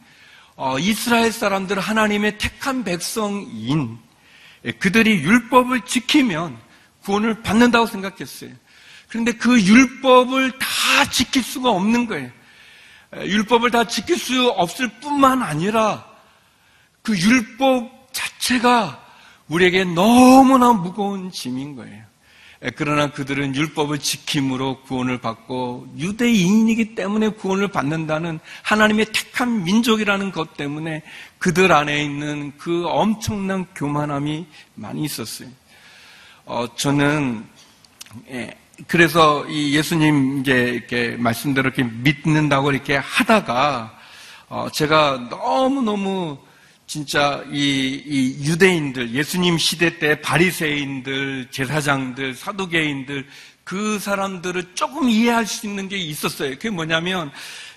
어, 0.55 0.77
이스라엘 0.77 1.31
사람들 1.31 1.79
하나님의 1.79 2.37
택한 2.37 2.83
백성인 2.83 3.97
그들이 4.79 5.23
율법을 5.23 5.81
지키면 5.81 6.57
구원을 7.03 7.41
받는다고 7.41 7.87
생각했어요. 7.87 8.51
그런데 9.07 9.31
그 9.31 9.59
율법을 9.59 10.59
다 10.59 11.09
지킬 11.09 11.43
수가 11.43 11.71
없는 11.71 12.05
거예요. 12.05 12.29
율법을 13.21 13.71
다 13.71 13.85
지킬 13.85 14.17
수 14.17 14.49
없을 14.49 14.87
뿐만 14.99 15.41
아니라 15.41 16.05
그 17.01 17.17
율법 17.17 18.13
자체가 18.13 19.03
우리에게 19.47 19.83
너무나 19.85 20.73
무거운 20.73 21.31
짐인 21.31 21.75
거예요. 21.75 22.03
그러나 22.75 23.11
그들은 23.11 23.55
율법을 23.55 23.99
지킴으로 23.99 24.81
구원을 24.83 25.19
받고 25.19 25.87
유대인이기 25.97 26.95
때문에 26.95 27.29
구원을 27.29 27.67
받는다는 27.67 28.39
하나님의 28.63 29.07
택한 29.13 29.63
민족이라는 29.63 30.31
것 30.31 30.55
때문에 30.55 31.03
그들 31.37 31.71
안에 31.71 32.03
있는 32.03 32.53
그 32.57 32.87
엄청난 32.87 33.65
교만함이 33.75 34.47
많이 34.75 35.03
있었어요. 35.03 35.49
어, 36.45 36.65
저는 36.75 37.45
예, 38.29 38.55
그래서 38.87 39.45
이 39.47 39.75
예수님 39.75 40.39
이제 40.39 40.53
이렇게 40.53 41.15
말씀대로 41.17 41.67
이렇게 41.67 41.83
믿는다고 41.83 42.71
이렇게 42.71 42.97
하다가 42.97 43.97
어, 44.49 44.67
제가 44.71 45.27
너무 45.29 45.81
너무 45.81 46.37
진짜 46.87 47.43
이, 47.51 48.03
이, 48.05 48.45
유대인들 48.47 49.11
예수님 49.11 49.57
시대 49.57 49.97
때 49.97 50.21
바리새인들 50.21 51.47
제사장들 51.49 52.35
사두개인들 52.35 53.25
그 53.63 53.97
사람들을 53.97 54.75
조금 54.75 55.09
이해할 55.09 55.47
수 55.47 55.65
있는 55.65 55.89
게 55.89 55.97
있었어요. 55.97 56.51
그게 56.51 56.69
뭐냐면 56.69 57.31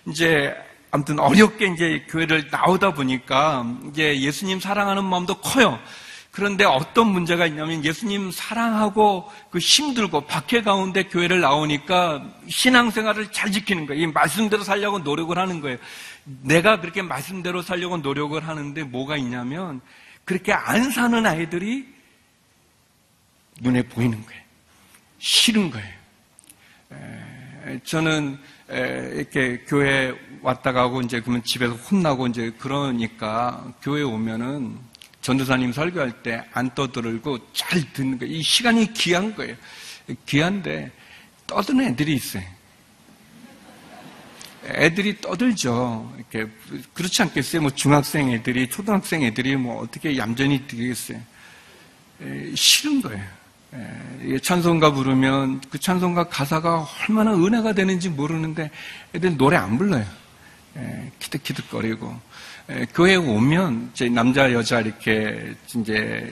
이제 0.06 0.54
아무튼 0.90 1.18
어렵게 1.18 1.72
이제 1.74 2.04
교회를 2.08 2.48
나오다 2.50 2.92
보니까 2.92 3.64
이제 3.90 4.20
예수님 4.20 4.61
사랑하는 4.61 5.04
마음도 5.04 5.34
커요. 5.37 5.78
그런데 6.38 6.64
어떤 6.64 7.09
문제가 7.09 7.46
있냐면 7.46 7.85
예수님 7.85 8.31
사랑하고 8.31 9.29
그 9.51 9.59
힘들고 9.59 10.20
박해 10.20 10.62
가운데 10.62 11.03
교회를 11.03 11.40
나오니까 11.40 12.33
신앙생활을 12.48 13.33
잘 13.33 13.51
지키는 13.51 13.87
거예요. 13.87 14.03
이 14.05 14.07
말씀대로 14.07 14.62
살려고 14.62 15.01
노력을 15.01 15.37
하는 15.37 15.61
거예요. 15.61 15.79
내가 16.22 16.81
그렇게 16.81 17.03
말씀대로 17.03 17.61
살려고 17.61 17.96
노력을 17.96 18.40
하는데 18.46 18.85
뭐가 18.85 19.16
있냐면 19.16 19.81
그렇게 20.24 20.53
안 20.53 20.92
사는 20.92 21.27
아이들이 21.27 21.88
눈에 23.61 23.83
보이는 23.83 24.24
거예요. 24.24 24.42
싫은 25.18 25.72
거예요. 25.72 25.94
에, 26.92 27.81
저는 27.83 28.38
에, 28.70 29.11
이렇게 29.16 29.64
교회 29.66 30.14
왔다 30.42 30.70
가고 30.70 31.01
이제 31.01 31.20
그러면 31.20 31.42
집에서 31.42 31.74
혼나고 31.74 32.29
이제 32.29 32.53
그러니까 32.61 33.74
교회 33.83 34.03
오면은 34.03 34.79
전도사님 35.28 35.72
설교할 35.72 36.22
때 36.22 36.42
안 36.54 36.74
떠들고 36.74 37.38
잘 37.52 37.92
듣는 37.92 38.18
거예요. 38.18 38.34
이 38.34 38.42
시간이 38.42 38.94
귀한 38.94 39.34
거예요. 39.34 39.54
귀한데 40.24 40.90
떠드는 41.46 41.88
애들이 41.88 42.14
있어요. 42.14 42.42
애들이 44.64 45.20
떠들죠. 45.20 46.14
이렇게 46.16 46.50
그렇지 46.94 47.22
않겠어요? 47.22 47.60
뭐 47.62 47.70
중학생 47.70 48.32
애들이 48.32 48.70
초등학생 48.70 49.22
애들이 49.22 49.56
뭐 49.56 49.82
어떻게 49.82 50.16
얌전히 50.16 50.66
듣겠어요? 50.66 51.20
싫은 52.54 53.02
거예요. 53.02 53.24
에, 53.74 54.38
찬송가 54.38 54.92
부르면 54.94 55.60
그 55.68 55.78
찬송가 55.78 56.28
가사가 56.28 56.88
얼마나 57.06 57.34
은혜가 57.34 57.74
되는지 57.74 58.08
모르는데 58.08 58.70
애들 59.14 59.36
노래 59.36 59.58
안 59.58 59.76
불러요. 59.76 60.06
에, 60.76 61.11
키득키득거리고 61.18 62.14
에, 62.70 62.87
교회에 62.94 63.16
오면 63.16 63.90
제 63.94 64.09
남자 64.09 64.52
여자 64.52 64.81
이렇게 64.81 65.54
이제 65.74 66.31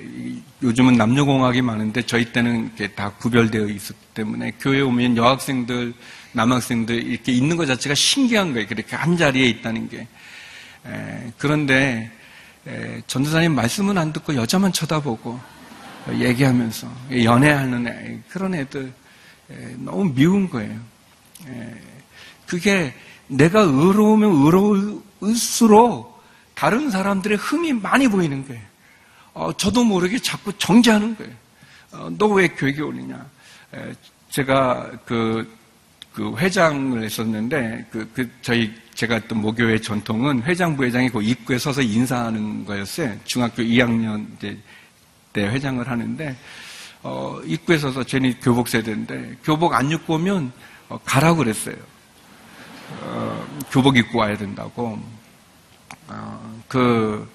요즘은 0.63 0.95
남녀 0.95 1.25
공학이 1.25 1.63
많은데 1.63 2.03
저희 2.03 2.33
때는 2.33 2.67
이렇게 2.67 2.89
다 2.89 3.11
구별되어 3.13 3.67
있었기 3.67 4.07
때문에 4.15 4.53
교회에 4.61 4.83
오면 4.83 5.17
여학생들 5.17 5.95
남학생들 6.33 7.03
이렇게 7.03 7.33
있는 7.33 7.57
것 7.57 7.67
자체가 7.67 7.95
신기한 7.95 8.53
거예요. 8.53 8.67
그렇게 8.67 8.95
한 8.95 9.17
자리에 9.17 9.47
있다는 9.49 9.89
게. 9.89 10.07
에, 10.87 11.33
그런데 11.39 12.11
에, 12.67 13.03
전도사님 13.07 13.55
말씀은 13.55 13.97
안 13.97 14.13
듣고 14.13 14.35
여자만 14.35 14.73
쳐다보고 14.73 15.41
얘기하면서 16.13 16.89
연애하는 17.25 17.89
애 17.89 18.19
그런 18.29 18.55
애들 18.55 18.93
에, 19.51 19.55
너무 19.79 20.13
미운 20.15 20.49
거예요. 20.49 20.79
그게 22.47 22.95
내가 23.29 23.61
의로우면 23.61 24.31
의로울수록 25.21 26.23
다른 26.55 26.91
사람들의 26.91 27.37
흠이 27.39 27.73
많이 27.75 28.09
보이는 28.09 28.47
거예요. 28.47 28.63
어, 29.35 29.53
저도 29.57 29.85
모르게 29.85 30.19
자꾸 30.19 30.53
정죄하는 30.57 31.17
거예요. 31.17 31.33
어, 31.93 32.11
너왜 32.17 32.49
교육에 32.49 32.83
오느냐? 32.83 33.25
제가 34.31 34.91
그 35.05 35.57
그 36.17 36.35
회장을 36.39 37.03
했었는데 37.03 37.89
그, 37.91 38.11
그 38.15 38.27
저희 38.41 38.73
제가 38.95 39.17
했던 39.17 39.39
모교회 39.39 39.79
전통은 39.79 40.45
회장 40.45 40.75
부회장이 40.75 41.11
그 41.11 41.23
입구에 41.23 41.59
서서 41.59 41.83
인사하는 41.83 42.65
거였어요. 42.65 43.15
중학교 43.25 43.63
2학년 43.63 44.27
때 44.39 44.57
회장을 45.47 45.87
하는데 45.87 46.35
어, 47.03 47.39
입구에 47.45 47.77
서서 47.77 48.03
쟤이 48.03 48.35
교복 48.41 48.69
세대인데 48.69 49.37
교복 49.45 49.75
안 49.75 49.91
입고 49.91 50.15
오면 50.15 50.53
어, 50.89 50.99
가라고 51.05 51.37
그랬어요. 51.37 51.77
어, 53.03 53.47
교복 53.71 53.97
입고 53.97 54.19
와야 54.19 54.37
된다고. 54.37 54.99
어, 56.09 56.61
그 56.69 57.29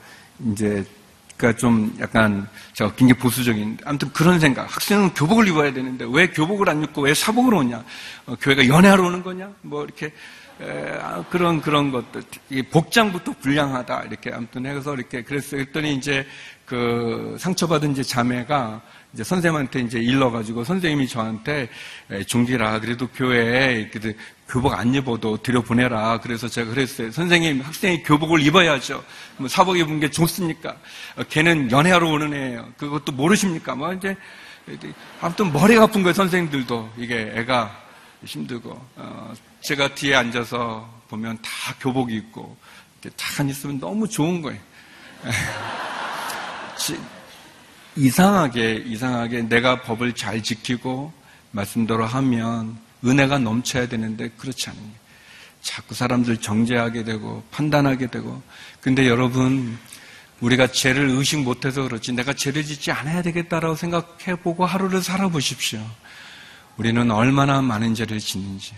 이제 0.51 0.85
그러니까 1.37 1.59
좀 1.59 1.95
약간 1.99 2.47
저 2.73 2.93
굉장히 2.93 3.19
보수적인 3.19 3.79
아무튼 3.85 4.11
그런 4.13 4.39
생각. 4.39 4.73
학생은 4.73 5.13
교복을 5.13 5.47
입어야 5.47 5.73
되는데 5.73 6.05
왜 6.07 6.27
교복을 6.27 6.69
안 6.69 6.83
입고 6.83 7.01
왜 7.01 7.13
사복으로 7.13 7.57
오냐? 7.59 7.83
어, 8.27 8.35
교회가 8.39 8.67
연애하러 8.67 9.03
오는 9.03 9.23
거냐? 9.23 9.51
뭐 9.61 9.83
이렇게 9.83 10.13
에, 10.61 10.99
아, 11.01 11.23
그런 11.29 11.59
그런 11.59 11.91
것들 11.91 12.23
복장부터 12.69 13.33
불량하다 13.41 14.03
이렇게 14.03 14.31
아무튼 14.31 14.67
해서 14.67 14.93
이렇게 14.93 15.23
그랬어요. 15.23 15.61
그랬더니 15.61 15.95
이제 15.95 16.27
그 16.65 17.35
상처받은 17.39 17.91
이제 17.91 18.03
자매가 18.03 18.81
이제 19.13 19.23
선생님한테 19.23 19.81
이제 19.81 19.99
일러가지고 19.99 20.63
선생님이 20.63 21.07
저한테 21.07 21.69
중지라 22.27 22.79
그래도 22.79 23.07
교회에 23.07 23.89
교복 24.47 24.73
안 24.73 24.93
입어도 24.93 25.37
들여보내라. 25.37 26.19
그래서 26.19 26.47
제가 26.47 26.69
그랬어요. 26.69 27.11
선생님, 27.11 27.61
학생이 27.61 28.03
교복을 28.03 28.41
입어야죠. 28.41 29.03
뭐 29.37 29.47
사복 29.47 29.77
입은 29.77 29.99
게 29.99 30.09
좋습니까? 30.09 30.75
어, 31.15 31.23
걔는 31.23 31.71
연애하러 31.71 32.09
오는 32.09 32.33
애예요. 32.33 32.73
그것도 32.77 33.13
모르십니까? 33.13 33.75
뭐 33.75 33.93
이제 33.93 34.15
아무튼 35.21 35.51
머리가 35.53 35.83
아픈 35.83 36.03
거예요. 36.03 36.13
선생님들도 36.13 36.91
이게 36.97 37.31
애가 37.35 37.81
힘들고 38.25 38.71
어, 38.97 39.33
제가 39.61 39.95
뒤에 39.95 40.15
앉아서 40.15 41.01
보면 41.09 41.37
다 41.41 41.49
교복 41.79 42.11
입고 42.11 42.57
다 43.15 43.43
있으면 43.43 43.79
너무 43.79 44.07
좋은 44.07 44.41
거예요. 44.41 44.59
이상하게, 47.95 48.83
이상하게 48.85 49.43
내가 49.43 49.81
법을 49.81 50.13
잘 50.13 50.41
지키고 50.41 51.11
말씀대로 51.51 52.05
하면 52.05 52.77
은혜가 53.03 53.39
넘쳐야 53.39 53.87
되는데 53.87 54.29
그렇지 54.37 54.69
않은 54.69 54.79
거예요. 54.79 55.01
자꾸 55.61 55.93
사람들 55.93 56.37
정죄하게 56.37 57.03
되고 57.03 57.43
판단하게 57.51 58.07
되고 58.07 58.41
근데 58.79 59.07
여러분 59.07 59.77
우리가 60.39 60.67
죄를 60.67 61.09
의식 61.09 61.43
못해서 61.43 61.83
그렇지 61.83 62.13
내가 62.13 62.33
죄를 62.33 62.63
짓지 62.63 62.91
않아야 62.91 63.21
되겠다라고 63.21 63.75
생각해보고 63.75 64.65
하루를 64.65 65.03
살아보십시오. 65.03 65.85
우리는 66.77 67.11
얼마나 67.11 67.61
많은 67.61 67.93
죄를 67.93 68.17
짓는지. 68.19 68.73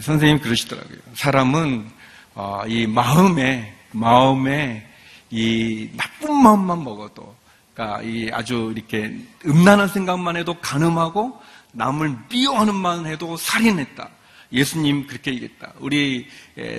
선생님 0.00 0.40
그러시더라고요. 0.40 0.98
사람은 1.14 1.90
어, 2.34 2.62
이 2.66 2.86
마음에 2.86 3.74
마음에 3.92 4.86
이 5.30 5.90
나쁜 5.94 6.34
마음만 6.34 6.82
먹어도 6.82 7.36
그러니까 7.76 8.00
이 8.02 8.30
아주 8.32 8.72
이렇게 8.74 9.14
음란한 9.44 9.88
생각만 9.88 10.36
해도 10.36 10.54
가늠하고 10.54 11.38
남을 11.72 12.16
미워하는 12.30 12.74
만 12.74 13.06
해도 13.06 13.36
살인했다. 13.36 14.08
예수님 14.50 15.06
그렇게 15.06 15.34
얘기했다. 15.34 15.74
우리 15.80 16.26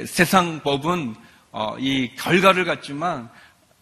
세상 0.08 0.60
법은 0.64 1.16
어, 1.52 1.76
이 1.80 2.10
결과를 2.16 2.66
갖지만 2.66 3.30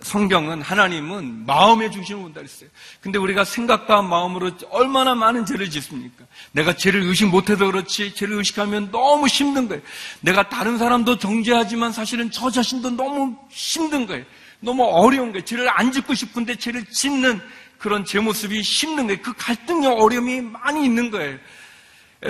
성경은 0.01 0.61
하나님은 0.61 1.45
마음의 1.45 1.91
중심을 1.91 2.21
본다 2.21 2.41
그랬어요. 2.41 2.69
근데 2.99 3.17
우리가 3.17 3.45
생각과 3.45 4.01
마음으로 4.01 4.51
얼마나 4.69 5.15
많은 5.15 5.45
죄를 5.45 5.69
짓습니까? 5.69 6.25
내가 6.51 6.75
죄를 6.75 7.01
의식 7.03 7.27
못해서 7.27 7.65
그렇지 7.65 8.13
죄를 8.13 8.35
의식하면 8.37 8.91
너무 8.91 9.27
힘든 9.27 9.69
거예요. 9.69 9.81
내가 10.19 10.49
다른 10.49 10.77
사람도 10.77 11.17
정죄하지만 11.17 11.93
사실은 11.93 12.29
저 12.29 12.51
자신도 12.51 12.91
너무 12.91 13.37
힘든 13.49 14.05
거예요. 14.05 14.25
너무 14.59 14.83
어려운 14.83 15.31
거예요. 15.31 15.45
죄를 15.45 15.69
안 15.69 15.91
짓고 15.91 16.13
싶은데 16.13 16.55
죄를 16.55 16.85
짓는 16.85 17.41
그런 17.77 18.05
제 18.05 18.19
모습이 18.19 18.61
힘든 18.61 19.07
거예요. 19.07 19.21
그 19.21 19.33
갈등의 19.37 19.87
어려움이 19.87 20.41
많이 20.41 20.85
있는 20.85 21.11
거예요. 21.11 21.37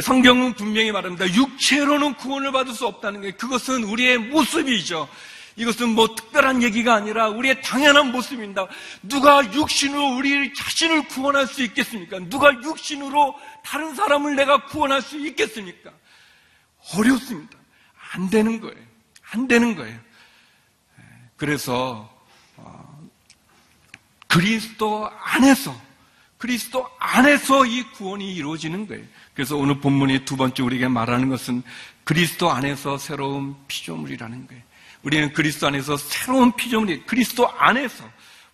성경은 0.02 0.54
분명히 0.54 0.92
말합니다. 0.92 1.34
육체로는 1.34 2.16
구원을 2.16 2.52
받을 2.52 2.74
수 2.74 2.86
없다는 2.86 3.22
게 3.22 3.32
그것은 3.32 3.84
우리의 3.84 4.18
모습이죠. 4.18 5.08
이것은 5.58 5.90
뭐 5.90 6.14
특별한 6.16 6.64
얘기가 6.64 6.94
아니라 6.94 7.30
우리의 7.30 7.62
당연한 7.62 8.12
모습입니다. 8.12 8.68
누가 9.02 9.42
육신으로 9.54 10.18
우리 10.18 10.54
자신을 10.54 11.08
구원할 11.08 11.48
수 11.48 11.64
있겠습니까? 11.64 12.20
누가 12.30 12.52
육신으로 12.54 13.36
다른 13.64 13.96
사람을 13.96 14.36
내가 14.36 14.66
구원할 14.66 15.02
수 15.02 15.18
있겠습니까? 15.18 15.92
어렵습니다. 16.98 17.58
안 18.12 18.30
되는 18.30 18.60
거예요. 18.60 18.84
안 19.32 19.48
되는 19.48 19.76
거예요. 19.76 19.98
그래서 21.38 22.10
어, 22.10 22.15
그리스도 24.36 25.10
안에서 25.24 25.74
그리스도 26.38 26.86
안에서 27.00 27.66
이 27.66 27.84
구원이 27.94 28.36
이루어지는 28.36 28.86
거예요. 28.86 29.02
그래서 29.34 29.56
오늘 29.56 29.80
본문이 29.80 30.26
두 30.26 30.36
번째 30.36 30.62
우리에게 30.62 30.90
말하는 30.90 31.30
것은 31.30 31.64
그리스도 32.04 32.52
안에서 32.52 32.98
새로운 32.98 33.56
피조물이라는 33.70 34.48
거예요. 34.48 34.62
우리는 35.04 35.32
그리스도 35.32 35.68
안에서 35.68 35.96
새로운 35.96 36.54
피조물이 36.54 37.04
그리스도 37.06 37.50
안에서 37.50 38.04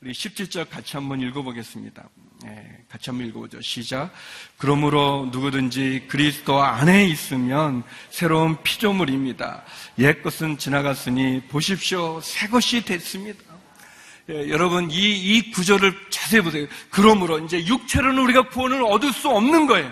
우리 0.02 0.12
17절 0.12 0.70
같이 0.70 0.98
한번 0.98 1.20
읽어보겠습니다. 1.20 2.10
네, 2.44 2.78
같이 2.88 3.10
한번 3.10 3.28
읽어보죠. 3.28 3.60
시작. 3.62 4.12
그러므로 4.58 5.30
누구든지 5.32 6.06
그리스도 6.08 6.62
안에 6.62 7.08
있으면 7.08 7.82
새로운 8.12 8.62
피조물입니다. 8.62 9.64
옛 9.98 10.22
것은 10.22 10.60
지나갔으니 10.60 11.42
보십시오. 11.50 12.22
새 12.22 12.48
것이 12.48 12.86
됐습니다. 12.86 13.51
예, 14.32 14.50
여러분 14.50 14.90
이, 14.90 14.96
이 14.96 15.52
구절을 15.52 15.94
자세히 16.10 16.42
보세요. 16.42 16.66
그러므로 16.90 17.40
이제 17.40 17.66
육체로는 17.66 18.24
우리가 18.24 18.44
구원을 18.50 18.84
얻을 18.84 19.12
수 19.12 19.30
없는 19.30 19.68
거예요. 19.68 19.92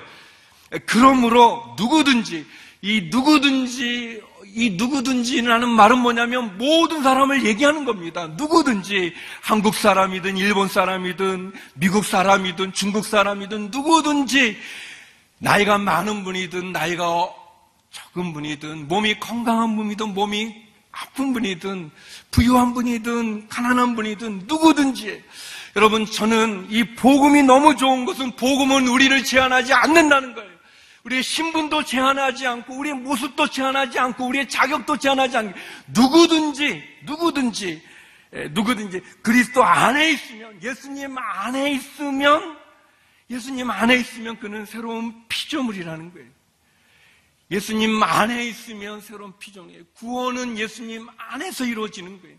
예, 0.74 0.78
그러므로 0.80 1.76
누구든지 1.78 2.46
이 2.82 3.10
누구든지 3.12 4.22
이 4.56 4.72
누구든지라는 4.72 5.70
말은 5.70 6.00
뭐냐면 6.00 6.58
모든 6.58 7.04
사람을 7.04 7.46
얘기하는 7.46 7.86
겁니다. 7.86 8.28
누구든지 8.28 9.14
한국 9.42 9.76
사람이든 9.76 10.38
일본 10.38 10.68
사람이든 10.68 11.54
미국 11.76 12.06
사람이든 12.06 12.74
중국 12.74 13.06
사람이든 13.06 13.70
누구든지 13.72 14.58
나이가 15.38 15.78
많은 15.78 16.24
분이든 16.24 16.72
나이가 16.72 17.30
적은 17.92 18.34
분이든 18.34 18.88
몸이 18.88 19.20
건강한 19.20 19.76
분이든 19.76 20.14
몸이 20.14 20.69
아픈 20.92 21.34
분이든 21.34 21.92
부유한 22.32 22.74
분이든 22.74 23.48
가난한 23.48 23.96
분이든 23.96 24.44
누구든지 24.48 25.24
여러분 25.76 26.06
저는 26.06 26.68
이 26.70 26.96
복음이 26.96 27.44
너무 27.44 27.76
좋은 27.76 28.06
것은 28.06 28.36
복음은 28.36 28.88
우리를 28.88 29.24
제한하지 29.24 29.74
않는다는 29.74 30.34
거예요. 30.34 30.50
우리의 31.04 31.24
신분도 31.24 31.86
제한하지 31.86 32.46
않고 32.46 32.78
우리의 32.78 32.96
모습도 32.96 33.48
제한하지 33.48 34.00
않고 34.00 34.28
우리의 34.28 34.50
자격도 34.50 34.98
제한하지 34.98 35.38
않고 35.38 35.60
누구든지 35.88 36.84
누구든지 37.06 37.82
누구든지 38.52 39.02
그리스도 39.22 39.64
안에 39.64 40.12
있으면 40.12 40.62
예수님 40.62 41.18
안에 41.18 41.72
있으면 41.72 42.58
예수님 43.30 43.70
안에 43.70 43.96
있으면 43.96 44.40
그는 44.40 44.66
새로운 44.66 45.14
피조물이라는 45.30 46.14
거예요. 46.14 46.39
예수님 47.52 48.02
안에 48.04 48.46
있으면 48.48 49.02
새로운 49.02 49.34
피조물이에요. 49.40 49.84
구원은 49.96 50.58
예수님 50.58 51.08
안에서 51.18 51.66
이루어지는 51.66 52.22
거예요. 52.22 52.38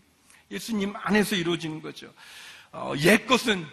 예수님 0.49 0.93
안에서 0.95 1.35
이루어지는 1.35 1.81
거죠. 1.81 2.13
어, 2.71 2.93
옛 2.99 3.25
것은 3.25 3.65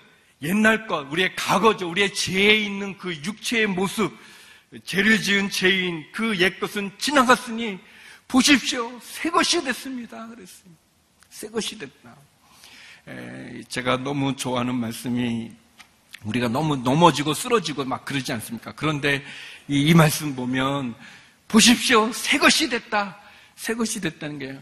옛날 0.42 0.86
것, 0.86 1.06
우리의 1.10 1.34
과거죠. 1.36 1.88
우리의 1.90 2.12
죄에 2.14 2.56
있는 2.58 2.96
그 2.98 3.14
육체의 3.14 3.66
모습, 3.68 4.16
죄를 4.84 5.20
지은 5.20 5.50
죄인 5.50 6.04
그 6.12 6.36
옛 6.40 6.60
것은 6.60 6.90
지나갔으니 6.98 7.78
보십시오. 8.26 8.98
새 9.00 9.30
것이 9.30 9.62
됐습니다. 9.62 10.26
그랬습니다. 10.28 10.80
새 11.30 11.48
것이 11.48 11.78
됐다. 11.78 12.16
에, 13.08 13.62
제가 13.68 13.96
너무 13.98 14.36
좋아하는 14.36 14.74
말씀이 14.74 15.50
우리가 16.24 16.48
너무 16.48 16.76
넘어지고 16.76 17.32
쓰러지고 17.32 17.84
막 17.84 18.04
그러지 18.04 18.32
않습니까? 18.32 18.72
그런데 18.72 19.24
이, 19.68 19.80
이 19.88 19.94
말씀 19.94 20.34
보면 20.34 20.94
보십시오. 21.48 22.12
새 22.12 22.38
것이 22.38 22.68
됐다. 22.68 23.16
새 23.56 23.74
것이 23.74 24.00
됐다는 24.00 24.38
게 24.38 24.58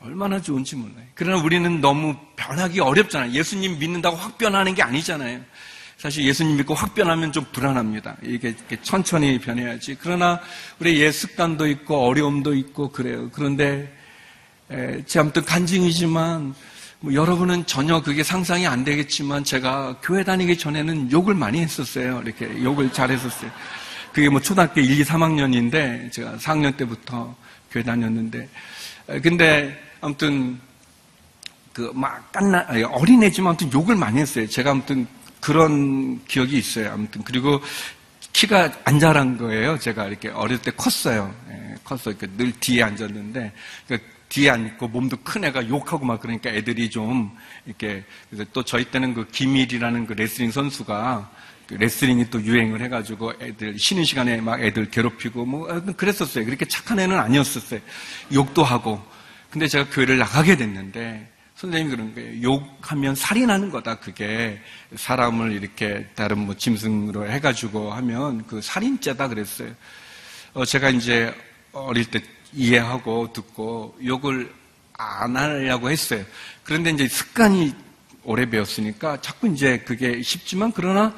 얼마나 0.00 0.40
좋은지 0.40 0.76
몰라요. 0.76 1.04
그러나 1.14 1.42
우리는 1.42 1.80
너무 1.80 2.16
변하기 2.36 2.80
어렵잖아요. 2.80 3.32
예수님 3.32 3.78
믿는다고 3.78 4.16
확 4.16 4.38
변하는 4.38 4.74
게 4.74 4.82
아니잖아요. 4.82 5.40
사실 5.96 6.24
예수님 6.24 6.56
믿고 6.56 6.74
확 6.74 6.94
변하면 6.94 7.32
좀 7.32 7.44
불안합니다. 7.52 8.16
이게 8.22 8.54
천천히 8.82 9.40
변해야지. 9.40 9.96
그러나 10.00 10.40
우리 10.78 11.00
옛 11.00 11.10
습관도 11.10 11.66
있고 11.66 12.06
어려움도 12.06 12.54
있고 12.54 12.92
그래요. 12.92 13.28
그런데 13.32 13.92
제 15.06 15.18
아무튼 15.18 15.44
간증이지만 15.44 16.54
뭐 17.00 17.12
여러분은 17.12 17.66
전혀 17.66 18.00
그게 18.00 18.22
상상이 18.22 18.66
안 18.68 18.84
되겠지만 18.84 19.42
제가 19.42 19.96
교회 20.00 20.22
다니기 20.22 20.56
전에는 20.56 21.10
욕을 21.10 21.34
많이 21.34 21.60
했었어요. 21.60 22.22
이렇게 22.24 22.62
욕을 22.62 22.92
잘 22.92 23.10
했었어요. 23.10 23.50
그게 24.18 24.28
뭐 24.28 24.40
초등학교 24.40 24.80
1, 24.80 24.98
2, 24.98 25.04
3학년인데 25.04 26.10
제가 26.10 26.38
4학년 26.38 26.76
때부터 26.76 27.36
교회 27.70 27.84
다녔는데 27.84 28.48
근데 29.22 29.80
아무튼 30.00 30.58
그 31.72 31.92
막 31.94 32.32
깐나 32.32 32.66
어린애지만 32.90 33.50
아무튼 33.50 33.72
욕을 33.72 33.94
많이 33.94 34.18
했어요. 34.18 34.48
제가 34.48 34.72
아무튼 34.72 35.06
그런 35.40 36.24
기억이 36.24 36.58
있어요. 36.58 36.90
아무튼 36.90 37.22
그리고 37.22 37.60
키가 38.32 38.72
안 38.84 38.98
자란 38.98 39.38
거예요. 39.38 39.78
제가 39.78 40.08
이렇게 40.08 40.30
어릴 40.30 40.58
때 40.58 40.72
컸어요. 40.72 41.32
예, 41.50 41.76
컸어. 41.84 42.12
그러니까 42.18 42.26
늘 42.36 42.50
뒤에 42.58 42.82
앉았는데 42.82 43.52
그러니까 43.86 44.08
뒤에 44.30 44.50
앉고 44.50 44.88
몸도 44.88 45.18
큰 45.18 45.44
애가 45.44 45.68
욕하고 45.68 46.04
막 46.04 46.20
그러니까 46.20 46.50
애들이 46.50 46.90
좀 46.90 47.30
이렇게 47.66 48.02
그래서 48.28 48.50
또 48.52 48.64
저희 48.64 48.84
때는 48.86 49.14
그 49.14 49.28
김일이라는 49.28 50.06
그 50.08 50.14
레슬링 50.14 50.50
선수가 50.50 51.30
그 51.30 51.38
레슬링이 51.70 52.30
또 52.30 52.42
유행을 52.42 52.80
해가지고 52.82 53.34
애들 53.40 53.78
쉬는 53.78 54.04
시간에 54.04 54.40
막 54.40 54.60
애들 54.60 54.90
괴롭히고 54.90 55.44
뭐 55.44 55.66
그랬었어요. 55.96 56.44
그렇게 56.44 56.64
착한 56.64 56.98
애는 56.98 57.18
아니었었어요. 57.18 57.80
욕도 58.32 58.64
하고. 58.64 59.02
근데 59.50 59.66
제가 59.66 59.88
교회를 59.90 60.18
나가게 60.18 60.56
됐는데 60.56 61.30
선생님이 61.56 61.90
그런 61.90 62.14
거예요. 62.14 62.42
욕하면 62.42 63.14
살이 63.14 63.44
나는 63.44 63.70
거다. 63.70 63.96
그게 63.96 64.60
사람을 64.94 65.52
이렇게 65.52 66.06
다른 66.14 66.38
뭐 66.38 66.56
짐승으로 66.56 67.28
해가지고 67.28 67.92
하면 67.92 68.46
그 68.46 68.62
살인죄다 68.62 69.28
그랬어요. 69.28 69.72
어, 70.54 70.64
제가 70.64 70.90
이제 70.90 71.34
어릴 71.72 72.06
때 72.06 72.22
이해하고 72.52 73.32
듣고 73.32 73.98
욕을 74.04 74.52
안 74.92 75.36
하려고 75.36 75.90
했어요. 75.90 76.24
그런데 76.62 76.90
이제 76.90 77.08
습관이 77.08 77.74
오래 78.24 78.48
배웠으니까 78.48 79.20
자꾸 79.20 79.48
이제 79.48 79.78
그게 79.78 80.22
쉽지만 80.22 80.72
그러나 80.74 81.06
어, 81.06 81.14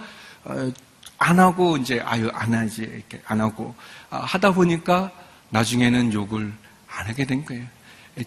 안 1.18 1.38
하고 1.38 1.76
이제 1.76 2.00
아유 2.00 2.30
안 2.32 2.54
하지 2.54 2.82
이렇게 2.82 3.20
안 3.26 3.40
하고 3.40 3.74
아, 4.08 4.18
하다 4.18 4.52
보니까 4.52 5.10
나중에는 5.50 6.12
욕을 6.12 6.52
안 6.88 7.06
하게 7.06 7.24
된 7.24 7.44
거예요. 7.44 7.66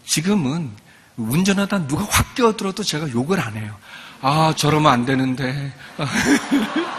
지금은 0.05 0.71
운전하다 1.17 1.87
누가 1.87 2.03
확 2.05 2.35
끼어들어도 2.35 2.83
제가 2.83 3.11
욕을 3.11 3.39
안 3.39 3.55
해요. 3.55 3.75
아, 4.21 4.53
저러면 4.55 4.91
안 4.91 5.05
되는데. 5.05 5.73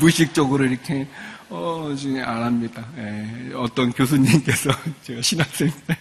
무의식적으로 0.00 0.64
이렇게, 0.64 1.06
어, 1.48 1.94
지금 1.96 2.22
안 2.22 2.42
합니다. 2.42 2.84
예, 2.98 3.52
어떤 3.54 3.92
교수님께서 3.92 4.70
제가 5.02 5.22
신학생 5.22 5.70
때 5.86 5.96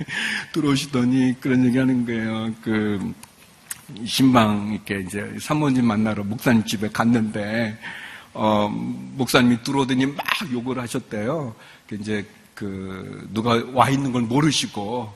들어오시더니 0.51 1.39
그런 1.39 1.65
얘기 1.65 1.77
하는 1.77 2.05
거예요. 2.05 2.53
그, 2.61 3.13
신방 4.03 4.73
이렇게 4.73 5.05
이제 5.05 5.37
사모님 5.39 5.85
만나러 5.85 6.23
목사님 6.23 6.65
집에 6.65 6.89
갔는데, 6.89 7.77
어, 8.37 8.67
목사님이 8.69 9.63
들어오더니 9.63 10.07
막 10.07 10.25
욕을 10.51 10.77
하셨대요. 10.79 11.55
그 11.87 11.95
이제 11.95 12.27
그, 12.53 13.27
누가 13.31 13.63
와 13.73 13.89
있는 13.89 14.11
걸 14.11 14.23
모르시고, 14.23 15.13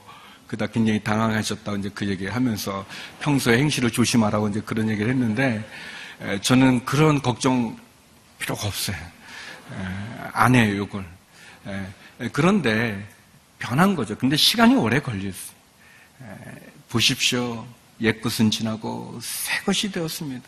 그다 0.47 0.67
굉장히 0.67 1.03
당황하셨다고 1.03 1.77
이제 1.77 1.91
그 1.93 2.08
얘기 2.08 2.27
하면서 2.27 2.86
평소에 3.19 3.60
행실을 3.60 3.91
조심하라고 3.91 4.47
이제 4.47 4.62
그런 4.62 4.89
얘기를 4.89 5.12
했는데, 5.12 5.69
에, 6.21 6.39
저는 6.39 6.86
그런 6.86 7.21
걱정 7.21 7.77
필요가 8.39 8.67
없어요. 8.67 8.95
에, 8.95 9.75
안 10.32 10.55
해요, 10.55 10.77
욕을. 10.77 11.05
에, 11.67 12.29
그런데 12.32 13.05
변한 13.60 13.95
거죠. 13.95 14.17
근데 14.17 14.38
시간이 14.38 14.75
오래 14.75 15.01
걸렸어요. 15.01 15.60
보십시오. 16.89 17.67
옛 18.01 18.21
것은 18.21 18.49
지나고 18.51 19.19
새 19.21 19.59
것이 19.63 19.91
되었습니다. 19.91 20.47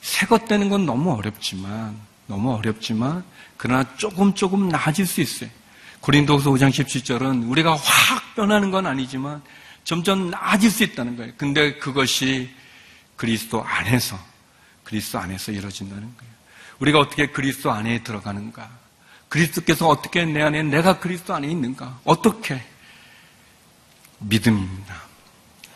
새 0.00 0.26
것 0.26 0.46
되는 0.46 0.68
건 0.68 0.84
너무 0.86 1.12
어렵지만, 1.14 1.96
너무 2.26 2.52
어렵지만, 2.54 3.24
그러나 3.56 3.84
조금 3.96 4.34
조금 4.34 4.68
나아질 4.68 5.06
수 5.06 5.20
있어요. 5.20 5.50
고린도서 6.00 6.50
5장 6.50 6.70
17절은 6.70 7.48
우리가 7.50 7.74
확 7.74 8.34
변하는 8.36 8.70
건 8.70 8.86
아니지만 8.86 9.42
점점 9.84 10.30
나아질 10.30 10.70
수 10.70 10.84
있다는 10.84 11.16
거예요. 11.16 11.32
근데 11.36 11.74
그것이 11.78 12.50
그리스도 13.16 13.64
안에서, 13.64 14.18
그리스도 14.84 15.18
안에서 15.18 15.52
이루어진다는 15.52 16.02
거예요. 16.02 16.32
우리가 16.78 17.00
어떻게 17.00 17.26
그리스도 17.26 17.72
안에 17.72 18.02
들어가는가? 18.04 18.70
그리스도께서 19.28 19.88
어떻게 19.88 20.24
내 20.24 20.42
안에 20.42 20.62
내가 20.62 20.98
그리스도 21.00 21.34
안에 21.34 21.48
있는가? 21.48 22.00
어떻게? 22.04 22.62
믿음입니다. 24.20 25.07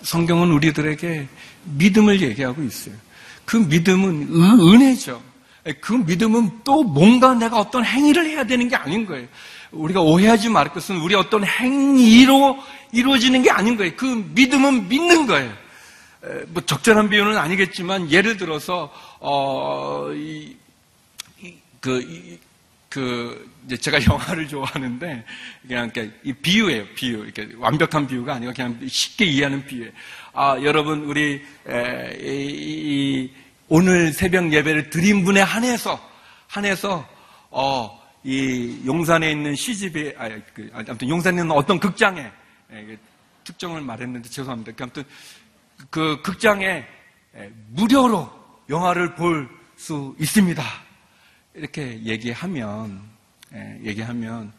성경은 0.03 0.51
우리들에게 0.53 1.29
믿음을 1.65 2.21
얘기하고 2.21 2.63
있어요. 2.63 2.95
그 3.45 3.57
믿음은 3.57 4.29
은혜죠. 4.61 5.23
그 5.81 5.93
믿음은 5.93 6.61
또 6.65 6.83
뭔가 6.83 7.35
내가 7.35 7.59
어떤 7.59 7.85
행위를 7.85 8.27
해야 8.27 8.45
되는 8.45 8.69
게 8.69 8.77
아닌 8.77 9.07
거예요. 9.07 9.27
우리가 9.71 10.01
오해하지 10.01 10.49
말을 10.49 10.73
것은 10.73 10.97
우리 10.99 11.15
어떤 11.15 11.45
행위로 11.45 12.59
이루어지는 12.93 13.43
게 13.43 13.51
아닌 13.51 13.77
거예요. 13.77 13.93
그 13.97 14.05
믿음은 14.35 14.89
믿는 14.89 15.27
거예요. 15.27 15.53
뭐 16.49 16.63
적절한 16.65 17.11
비유는 17.11 17.37
아니겠지만 17.37 18.11
예를 18.11 18.37
들어서 18.37 18.93
어, 19.19 20.11
이, 20.15 20.55
이, 21.41 21.55
그, 21.81 22.01
이, 22.01 22.39
그 22.89 23.52
이제 23.67 23.77
제가 23.77 23.99
영화를 24.07 24.49
좋아하는데 24.49 25.25
그냥 25.67 25.91
이렇게 25.95 26.11
이 26.23 26.33
비유예요. 26.33 26.87
비유 26.95 27.25
이렇게 27.25 27.49
완벽한 27.57 28.07
비유가 28.07 28.35
아니고 28.35 28.53
그냥 28.53 28.79
쉽게 28.87 29.25
이해하는 29.25 29.65
비유예요. 29.67 29.91
아 30.33 30.57
여러분 30.63 31.05
우리 31.05 31.43
에, 31.69 32.19
이, 32.21 33.25
이, 33.25 33.35
오늘 33.69 34.13
새벽 34.13 34.53
예배를 34.53 34.91
드린 34.91 35.25
분에 35.25 35.41
한해서 35.41 36.01
한해서 36.47 37.09
어, 37.51 38.01
이 38.25 38.81
용산에 38.87 39.31
있는 39.31 39.55
시집에 39.55 40.15
아, 40.19 40.29
그, 40.55 40.71
아무튼 40.73 41.09
용산에 41.09 41.41
있는 41.41 41.51
어떤 41.51 41.79
극장에 41.79 42.31
예, 42.73 42.99
특정을 43.45 43.81
말했는데 43.81 44.29
죄송합니다. 44.29 44.73
그 44.73 44.83
아무튼 44.83 45.05
그 45.91 46.23
극장에 46.23 46.85
예, 47.37 47.53
무료로 47.71 48.31
영화를 48.69 49.15
볼 49.15 49.63
수 49.83 50.15
있습니다. 50.19 50.63
이렇게 51.55 52.01
얘기하면 52.05 53.03
예, 53.03 53.12
얘기하면 53.85 54.53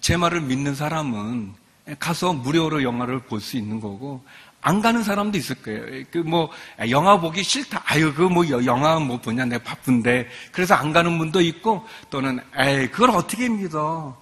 제 0.00 0.16
말을 0.16 0.40
믿는 0.42 0.74
사람은 0.74 1.54
가서 1.98 2.32
무료로 2.32 2.82
영화를 2.82 3.20
볼 3.20 3.40
수 3.40 3.56
있는 3.56 3.80
거고 3.80 4.24
안 4.62 4.80
가는 4.80 5.02
사람도 5.02 5.36
있을 5.36 5.56
거예요. 5.62 6.04
그 6.10 6.18
뭐 6.24 6.50
영화 6.88 7.20
보기 7.20 7.42
싫다. 7.42 7.82
아유 7.84 8.14
그 8.14 8.22
뭐 8.22 8.48
영화 8.64 8.98
뭐 8.98 9.20
보냐 9.20 9.44
내가 9.44 9.62
바쁜데 9.62 10.28
그래서 10.52 10.74
안 10.74 10.92
가는 10.92 11.18
분도 11.18 11.40
있고 11.42 11.86
또는 12.10 12.40
에이 12.56 12.88
그걸 12.88 13.10
어떻게 13.10 13.48
믿어? 13.48 14.16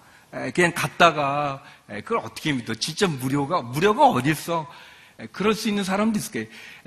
그냥 0.54 0.72
갔다가 0.74 1.62
그걸 1.86 2.18
어떻게 2.18 2.52
믿어? 2.52 2.74
진짜 2.74 3.06
무료가 3.06 3.62
무료가 3.62 4.06
어디 4.06 4.30
있어? 4.30 4.66
그럴 5.30 5.54
수 5.54 5.68
있는 5.68 5.84
사람도 5.84 6.18
있을 6.18 6.32
거예요. 6.32 6.46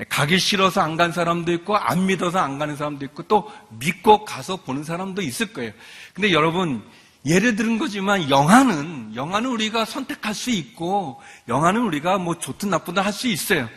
가기 0.10 0.40
싫어서 0.40 0.82
안 0.82 0.98
간 0.98 1.12
사람도 1.12 1.52
있고 1.54 1.78
안 1.78 2.06
믿어서 2.06 2.40
안 2.40 2.58
가는 2.60 2.76
사람도 2.76 3.06
있고 3.06 3.24
또 3.24 3.52
믿고 3.70 4.26
가서 4.26 4.58
보는 4.58 4.84
사람도 4.84 5.22
있을 5.22 5.54
거예요. 5.54 5.72
근데 6.14 6.32
여러분 6.34 6.84
예를 7.26 7.56
들은 7.56 7.78
거지만 7.80 8.30
영화는 8.30 9.16
영화는 9.16 9.50
우리가 9.50 9.86
선택할 9.86 10.34
수 10.34 10.52
있고 10.52 11.22
영화는 11.48 11.82
우리가 11.82 12.18
뭐 12.18 12.38
좋든 12.38 12.70
나쁘든 12.70 13.02
할 13.04 13.12
수 13.14 13.28
있어요. 13.28 13.70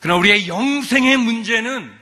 그러나 0.00 0.18
우리의 0.20 0.48
영생의 0.48 1.16
문제는 1.16 1.92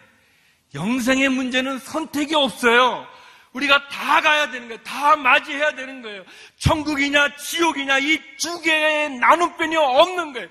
영생의 0.75 1.29
문제는 1.29 1.79
선택이 1.81 2.35
없어요. 2.35 3.07
우리가 3.53 3.89
다 3.89 4.21
가야 4.21 4.51
되는 4.51 4.69
거예요. 4.69 4.81
다 4.85 5.17
맞이해야 5.17 5.75
되는 5.75 6.03
거예요. 6.03 6.23
천국이냐 6.59 7.35
지옥이냐 7.37 7.99
이 7.99 8.21
두 8.39 8.61
개의 8.63 9.11
나눗변이 9.19 9.77
없는 9.77 10.33
거예요. 10.33 10.49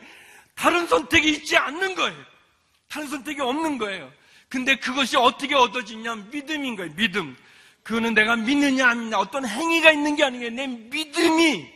다른 0.60 0.86
선택이 0.88 1.30
있지 1.30 1.56
않는 1.56 1.96
거예요. 1.96 2.26
다른 2.90 3.08
선택이 3.08 3.40
없는 3.40 3.78
거예요. 3.78 4.12
근데 4.50 4.76
그것이 4.76 5.16
어떻게 5.16 5.56
얻어지냐 5.56 6.16
믿음인 6.32 6.76
거예요. 6.76 6.94
믿음. 6.96 7.38
그거는 7.82 8.14
내가 8.14 8.36
믿느냐 8.36 8.90
안 8.90 8.98
믿느냐 9.00 9.20
어떤 9.20 9.48
행위가 9.48 9.92
있는 9.92 10.18
게 10.18 10.26
아니에요. 10.26 10.50
내 10.50 10.68
믿음이 10.68 11.72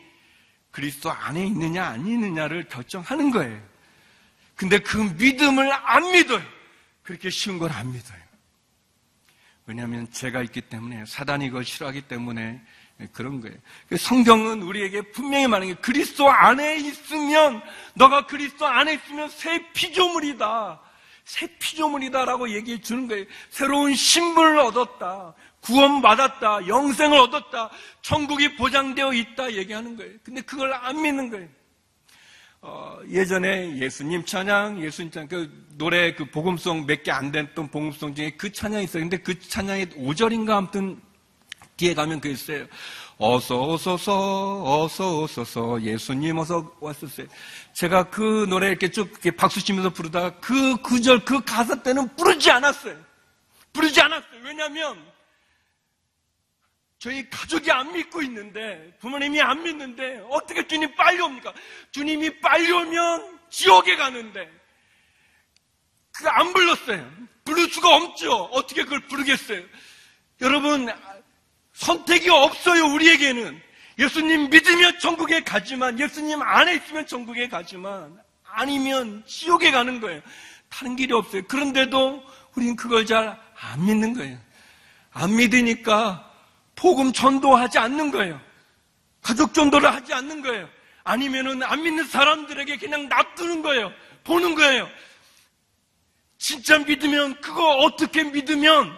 그리스도 0.72 1.12
안에 1.12 1.46
있느냐 1.48 1.86
안 1.86 2.06
있느냐를 2.06 2.68
결정하는 2.68 3.32
거예요. 3.32 3.62
근데 4.58 4.80
그 4.80 4.98
믿음을 4.98 5.72
안 5.72 6.12
믿어요. 6.12 6.44
그렇게 7.04 7.30
쉬운 7.30 7.60
걸 7.60 7.72
안 7.72 7.90
믿어요. 7.90 8.22
왜냐하면 9.66 10.12
죄가 10.12 10.42
있기 10.44 10.60
때문에 10.60 11.06
사단이 11.06 11.48
그걸 11.48 11.64
싫어하기 11.64 12.02
때문에 12.02 12.62
그런 13.12 13.42
거예요. 13.42 13.58
성경은 13.98 14.62
우리에게 14.62 15.02
분명히 15.12 15.48
말하는 15.48 15.74
게 15.74 15.82
그리스도 15.82 16.30
안에 16.30 16.78
있으면 16.78 17.62
너가 17.96 18.28
그리스도 18.28 18.66
안에 18.66 18.94
있으면 18.94 19.30
새 19.30 19.72
피조물이다. 19.74 20.80
새 21.26 21.48
피조물이다라고 21.60 22.50
얘기해 22.52 22.82
주는 22.82 23.08
거예요. 23.08 23.26
새로운 23.50 23.94
신분을 23.96 24.60
얻었다. 24.60 25.34
구원받았다. 25.62 26.68
영생을 26.68 27.18
얻었다. 27.18 27.70
천국이 28.02 28.56
보장되어 28.58 29.14
있다. 29.14 29.54
얘기하는 29.54 29.96
거예요. 29.96 30.12
근데 30.24 30.42
그걸 30.42 30.74
안 30.74 31.02
믿는 31.02 31.30
거예요. 31.30 31.48
어, 32.62 32.98
예전에 33.10 33.78
예수님 33.78 34.24
찬양, 34.26 34.82
예수님 34.82 35.12
찬양, 35.12 35.28
그 35.28 35.68
노래 35.78 36.14
그 36.16 36.26
복음송 36.26 36.86
몇 36.86 37.04
개 37.04 37.12
안 37.12 37.32
됐던 37.32 37.70
복음송 37.70 38.16
중에 38.16 38.32
그 38.38 38.52
찬양이 38.54 38.86
있어요. 38.86 39.04
근데 39.04 39.18
그 39.18 39.38
찬양이 39.40 39.88
5절인가 39.88 40.52
아무튼 40.52 41.02
뒤에 41.78 41.94
가면 41.94 42.22
그 42.22 42.30
있어요. 42.30 42.68
어서 43.18 43.62
오소서, 43.62 44.82
어서 44.84 45.20
오소서, 45.20 45.82
예수님 45.82 46.38
어서 46.38 46.76
왔었어요. 46.80 47.28
제가 47.74 48.10
그 48.10 48.46
노래 48.50 48.68
이렇게 48.70 48.90
쭉 48.92 49.10
이렇게 49.12 49.32
박수 49.32 49.64
치면서 49.64 49.90
부르다가 49.92 50.40
그 50.40 50.78
구절, 50.78 51.24
그 51.26 51.44
가사 51.44 51.76
때는 51.76 52.16
부르지 52.16 52.52
않았어요. 52.52 52.98
부르지 53.72 54.02
않았어요. 54.02 54.42
왜냐면, 54.44 55.04
저희 57.00 57.30
가족이 57.30 57.72
안 57.72 57.92
믿고 57.92 58.22
있는데, 58.24 58.96
부모님이 59.00 59.42
안 59.42 59.64
믿는데, 59.64 60.24
어떻게 60.30 60.66
주님 60.68 60.96
빨리 60.96 61.22
옵니까? 61.22 61.54
주님이 61.92 62.40
빨리 62.40 62.72
오면 62.72 63.40
지옥에 63.50 63.96
가는데, 63.96 64.50
그 66.12 66.28
안 66.30 66.54
불렀어요. 66.54 67.12
부를 67.44 67.68
수가 67.70 67.96
없죠. 67.96 68.32
어떻게 68.52 68.84
그걸 68.84 69.00
부르겠어요? 69.08 69.64
여러분, 70.42 70.88
선택이 71.84 72.30
없어요, 72.30 72.86
우리에게는. 72.86 73.62
예수님 74.00 74.50
믿으면 74.50 75.00
천국에 75.00 75.44
가지만, 75.44 76.00
예수님 76.00 76.42
안에 76.42 76.76
있으면 76.76 77.06
천국에 77.06 77.48
가지만, 77.48 78.18
아니면 78.44 79.24
지옥에 79.28 79.72
가는 79.72 80.00
거예요. 80.02 80.22
다른 80.70 80.96
길이 80.96 81.14
없어요. 81.14 81.44
그런데도 81.48 82.24
우리는 82.56 82.76
그걸 82.76 83.06
잘 83.06 83.44
안 83.72 83.86
믿는 83.86 84.14
거예요. 84.14 84.38
안 85.14 85.36
믿으니까 85.36 86.30
복음 86.76 87.14
전도하지 87.14 87.80
않는 87.80 88.12
거예요. 88.12 88.42
가족 89.22 89.54
전도를 89.54 89.92
하지 89.92 90.14
않는 90.14 90.42
거예요. 90.42 90.68
아니면은 91.04 91.64
안 91.64 91.82
믿는 91.82 92.06
사람들에게 92.06 92.78
그냥 92.78 93.08
놔두는 93.08 93.62
거예요. 93.62 93.92
보는 94.24 94.56
거예요. 94.56 94.90
진짜 96.38 96.78
믿으면, 96.78 97.40
그거 97.40 97.70
어떻게 97.78 98.24
믿으면, 98.24 98.92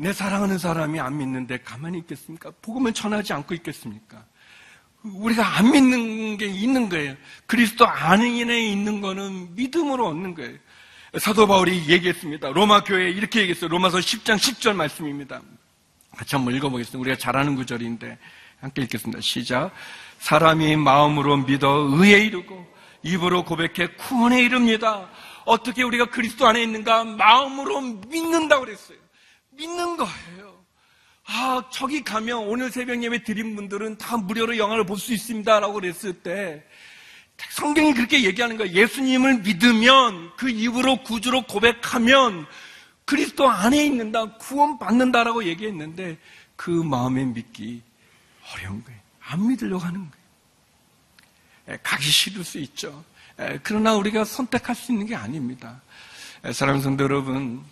내 0.00 0.12
사랑하는 0.12 0.58
사람이 0.58 1.00
안 1.00 1.18
믿는데 1.18 1.58
가만히 1.58 1.98
있겠습니까? 1.98 2.52
복음을 2.62 2.92
전하지 2.92 3.32
않고 3.32 3.52
있겠습니까? 3.54 4.24
우리가 5.02 5.58
안 5.58 5.72
믿는 5.72 6.36
게 6.36 6.46
있는 6.46 6.88
거예요. 6.88 7.16
그리스도 7.46 7.84
안에 7.86 8.28
있는 8.28 9.00
거는 9.00 9.56
믿음으로 9.56 10.06
얻는 10.06 10.34
거예요. 10.36 10.56
사도 11.18 11.48
바울이 11.48 11.88
얘기했습니다. 11.88 12.50
로마 12.50 12.84
교회에 12.84 13.10
이렇게 13.10 13.40
얘기했어요. 13.40 13.68
로마서 13.70 13.98
10장 13.98 14.36
10절 14.36 14.74
말씀입니다. 14.74 15.40
같이 16.16 16.36
한번 16.36 16.54
읽어보겠습니다. 16.54 16.98
우리가 16.98 17.18
잘 17.18 17.36
아는 17.36 17.56
구절인데 17.56 18.18
함께 18.60 18.82
읽겠습니다. 18.82 19.20
시작. 19.20 19.72
사람이 20.20 20.76
마음으로 20.76 21.38
믿어 21.38 21.88
의에 21.90 22.20
이르고 22.20 22.66
입으로 23.02 23.44
고백해 23.44 23.94
구원에 23.96 24.42
이릅니다. 24.42 25.10
어떻게 25.44 25.82
우리가 25.82 26.06
그리스도 26.06 26.46
안에 26.46 26.62
있는가? 26.62 27.02
마음으로 27.02 27.80
믿는다고 27.80 28.64
그랬어요. 28.64 29.07
믿는 29.58 29.96
거예요. 29.96 30.64
아, 31.26 31.62
저기 31.70 32.02
가면 32.02 32.38
오늘 32.48 32.70
새벽 32.70 33.02
예배 33.02 33.24
드린 33.24 33.54
분들은 33.54 33.98
다 33.98 34.16
무료로 34.16 34.56
영화를 34.56 34.86
볼 34.86 34.96
수 34.98 35.12
있습니다 35.12 35.60
라고 35.60 35.74
그랬을 35.74 36.14
때 36.14 36.64
성경이 37.50 37.92
그렇게 37.92 38.24
얘기하는 38.24 38.56
거예요. 38.56 38.72
예수님을 38.72 39.40
믿으면 39.40 40.32
그 40.36 40.48
입으로 40.48 41.02
구주로 41.02 41.42
고백하면 41.42 42.46
그리스도 43.04 43.48
안에 43.48 43.84
있는다, 43.84 44.36
구원받는다라고 44.36 45.44
얘기했는데 45.44 46.18
그 46.56 46.70
마음에 46.70 47.24
믿기 47.24 47.82
어려운 48.52 48.82
거예요. 48.84 48.98
안 49.20 49.48
믿으려고 49.48 49.84
하는 49.84 50.00
거예요. 50.00 50.12
예, 51.70 51.78
가기 51.82 52.04
싫을 52.10 52.42
수 52.44 52.58
있죠. 52.58 53.04
예, 53.38 53.60
그러나 53.62 53.94
우리가 53.94 54.24
선택할 54.24 54.74
수 54.74 54.92
있는 54.92 55.06
게 55.06 55.14
아닙니다. 55.14 55.80
예, 56.44 56.52
사랑하는 56.52 56.82
성도 56.82 57.04
여러분, 57.04 57.62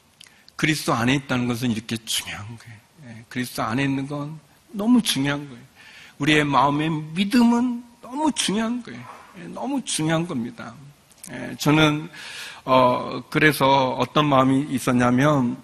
그리스도 0.56 0.94
안에 0.94 1.14
있다는 1.14 1.46
것은 1.46 1.70
이렇게 1.70 1.96
중요한 2.04 2.46
거예요. 2.46 3.24
그리스도 3.28 3.62
안에 3.62 3.84
있는 3.84 4.06
건 4.06 4.38
너무 4.72 5.00
중요한 5.02 5.48
거예요. 5.48 5.62
우리의 6.18 6.44
마음의 6.44 6.90
믿음은 7.14 7.84
너무 8.00 8.32
중요한 8.32 8.82
거예요. 8.82 9.00
너무 9.48 9.82
중요한 9.84 10.26
겁니다. 10.26 10.74
저는 11.58 12.08
어 12.64 13.22
그래서 13.28 13.90
어떤 13.98 14.26
마음이 14.26 14.66
있었냐면 14.70 15.56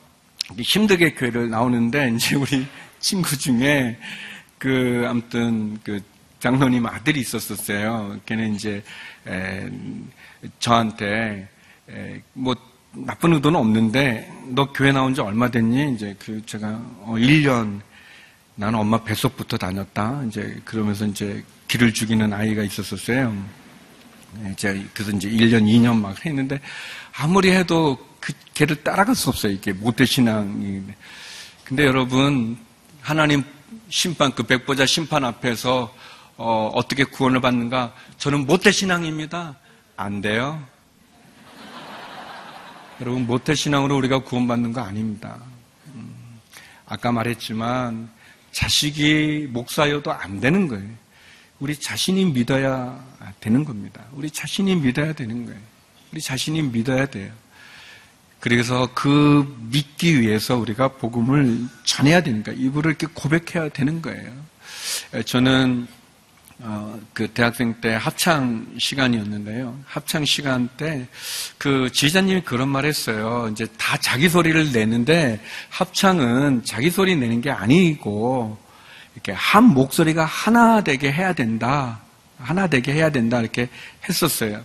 힘들게 0.59 1.14
교회를 1.14 1.49
나오는데 1.51 2.12
이제 2.16 2.36
우리 2.36 2.66
친구 3.01 3.36
중에 3.36 3.99
그 4.59 5.05
아무튼 5.09 5.78
그 5.82 6.01
장로님 6.40 6.86
아들이 6.86 7.20
있었었어요. 7.20 8.20
걔는 8.26 8.55
이제 8.57 8.82
에, 9.26 9.70
저한테 10.59 11.49
에, 11.88 12.22
뭐 12.32 12.55
나쁜 12.93 13.32
의도는 13.34 13.59
없는데 13.59 14.30
너 14.49 14.72
교회 14.72 14.93
나온 14.93 15.14
지 15.14 15.20
얼마 15.20 15.51
됐니? 15.51 15.95
이제 15.95 16.14
그 16.18 16.45
제가 16.45 16.68
어 17.01 17.14
1년 17.16 17.80
나는 18.55 18.78
엄마 18.78 19.03
뱃속부터 19.03 19.57
다녔다. 19.57 20.24
이제 20.28 20.61
그러면서 20.64 21.07
이제 21.07 21.43
길을 21.68 21.95
죽이는 21.95 22.32
아이가 22.32 22.62
있었었어요. 22.62 23.34
이제 24.53 24.86
그래서 24.95 25.11
이제 25.12 25.28
1년, 25.28 25.62
2년 25.64 26.01
막 26.01 26.24
했는데 26.24 26.61
아무리 27.16 27.51
해도 27.51 27.99
그 28.20 28.32
걔를 28.55 28.82
따라갈 28.82 29.14
수 29.14 29.30
없어요. 29.30 29.53
이게 29.53 29.72
모태 29.72 30.05
신앙이. 30.05 30.82
근데 31.64 31.84
여러분 31.86 32.59
하나님 33.01 33.43
심판 33.88 34.34
그 34.34 34.43
백보자 34.43 34.84
심판 34.86 35.24
앞에서 35.24 35.95
어, 36.36 36.70
어떻게 36.74 37.05
구원을 37.05 37.40
받는가? 37.40 37.95
저는 38.18 38.47
모태신앙입니다. 38.47 39.57
안 39.97 40.20
돼요. 40.20 40.62
여러분, 43.03 43.26
모태 43.26 43.57
신앙으로 43.57 43.96
우리가 43.96 44.20
구원받는 44.20 44.72
거 44.72 44.80
아닙니다. 44.80 45.36
음, 45.88 46.14
아까 46.86 47.11
말했지만, 47.11 48.09
자식이 48.53 49.48
목사여도 49.50 50.12
안 50.12 50.38
되는 50.38 50.68
거예요. 50.68 50.88
우리 51.59 51.74
자신이 51.74 52.26
믿어야 52.26 53.05
되는 53.40 53.64
겁니다. 53.64 54.05
우리 54.12 54.30
자신이 54.30 54.76
믿어야 54.76 55.14
되는 55.14 55.46
거예요. 55.46 55.61
우리 56.12 56.20
자신이 56.20 56.62
믿어야 56.62 57.07
돼요. 57.07 57.32
그래서 58.38 58.88
그 58.94 59.53
믿기 59.72 60.20
위해서 60.20 60.57
우리가 60.57 60.86
복음을 60.86 61.59
전해야 61.82 62.22
되니까 62.22 62.53
입으로 62.53 62.90
이렇게 62.90 63.09
고백해야 63.12 63.70
되는 63.70 64.00
거예요. 64.00 64.32
저는 65.26 65.88
어, 66.64 66.98
그 67.12 67.28
대학생 67.28 67.74
때 67.80 67.94
합창 67.94 68.66
시간이었는데요. 68.78 69.78
합창 69.86 70.24
시간 70.24 70.68
때 70.76 71.08
그 71.62 71.90
지휘자님이 71.92 72.40
그런 72.40 72.68
말 72.68 72.84
했어요. 72.86 73.48
이제 73.52 73.68
다 73.78 73.96
자기 73.96 74.28
소리를 74.28 74.72
내는데 74.72 75.40
합창은 75.70 76.64
자기 76.64 76.90
소리 76.90 77.14
내는 77.14 77.40
게 77.40 77.52
아니고 77.52 78.58
이렇게 79.14 79.30
한 79.30 79.62
목소리가 79.62 80.24
하나 80.24 80.82
되게 80.82 81.12
해야 81.12 81.32
된다. 81.32 82.00
하나 82.36 82.66
되게 82.66 82.92
해야 82.92 83.10
된다. 83.10 83.38
이렇게 83.38 83.68
했었어요. 84.08 84.60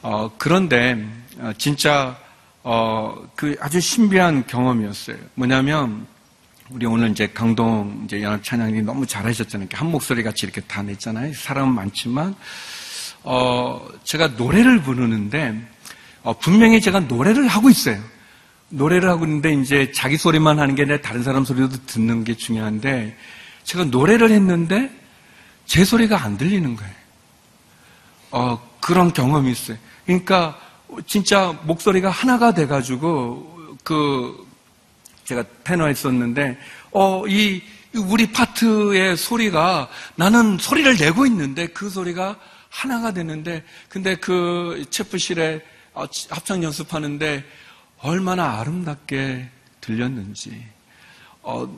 어, 0.00 0.30
그런데 0.38 1.04
어, 1.38 1.52
진짜 1.58 2.16
어, 2.62 3.28
그 3.34 3.56
아주 3.60 3.80
신비한 3.80 4.46
경험이었어요. 4.46 5.16
뭐냐면 5.34 6.06
우리 6.72 6.86
오늘 6.86 7.10
이제 7.10 7.26
강동 7.26 8.04
이제 8.04 8.22
연합 8.22 8.42
찬양이 8.42 8.80
너무 8.80 9.06
잘하셨잖아요. 9.06 9.68
한 9.72 9.90
목소리 9.90 10.22
같이 10.22 10.46
이렇게 10.46 10.62
다 10.62 10.82
냈잖아요. 10.82 11.34
사람은 11.34 11.74
많지만, 11.74 12.34
어, 13.24 13.86
제가 14.04 14.28
노래를 14.28 14.80
부르는데, 14.80 15.54
어, 16.22 16.32
분명히 16.38 16.80
제가 16.80 17.00
노래를 17.00 17.46
하고 17.46 17.68
있어요. 17.68 18.00
노래를 18.70 19.10
하고 19.10 19.26
있는데 19.26 19.52
이제 19.52 19.92
자기 19.92 20.16
소리만 20.16 20.58
하는 20.58 20.74
게 20.74 20.82
아니라 20.82 20.98
다른 21.02 21.22
사람 21.22 21.44
소리도 21.44 21.84
듣는 21.84 22.24
게 22.24 22.34
중요한데, 22.34 23.18
제가 23.64 23.84
노래를 23.84 24.30
했는데 24.30 24.90
제 25.66 25.84
소리가 25.84 26.24
안 26.24 26.38
들리는 26.38 26.74
거예요. 26.74 26.94
어, 28.30 28.76
그런 28.80 29.12
경험이 29.12 29.52
있어요. 29.52 29.76
그러니까 30.06 30.58
진짜 31.06 31.54
목소리가 31.64 32.08
하나가 32.08 32.54
돼가지고 32.54 33.76
그 33.84 34.51
제가 35.32 35.44
테너 35.64 35.86
했었는데, 35.86 36.58
어, 36.92 37.26
이, 37.26 37.62
우리 37.94 38.30
파트의 38.32 39.16
소리가 39.16 39.88
나는 40.14 40.58
소리를 40.58 40.96
내고 40.96 41.26
있는데 41.26 41.66
그 41.68 41.90
소리가 41.90 42.36
하나가 42.68 43.12
되는데, 43.12 43.64
근데 43.88 44.14
그 44.16 44.84
체프실에 44.90 45.62
어, 45.94 46.04
합창 46.30 46.62
연습하는데 46.62 47.44
얼마나 47.98 48.60
아름답게 48.60 49.48
들렸는지, 49.80 50.64
어, 51.42 51.68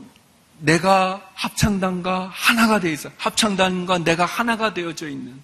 내가 0.58 1.20
합창단과 1.34 2.30
하나가 2.32 2.80
되어 2.80 2.92
있어. 2.92 3.10
합창단과 3.18 3.98
내가 3.98 4.24
하나가 4.24 4.72
되어져 4.72 5.08
있는 5.08 5.40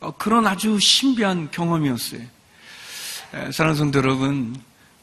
어, 0.00 0.10
그런 0.16 0.46
아주 0.46 0.78
신비한 0.78 1.50
경험이었어요. 1.50 2.22
사랑하는 3.30 3.74
성도 3.74 3.98
여러분, 3.98 4.56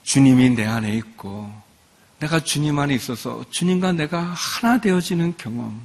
주님이 0.04 0.52
내 0.52 0.66
안에 0.66 0.94
있고, 0.96 1.65
내가 2.26 2.40
주님 2.40 2.78
안에 2.80 2.94
있어서 2.96 3.44
주님과 3.50 3.94
내가 3.94 4.22
하나 4.22 4.80
되어지는 4.80 5.36
경험, 5.38 5.82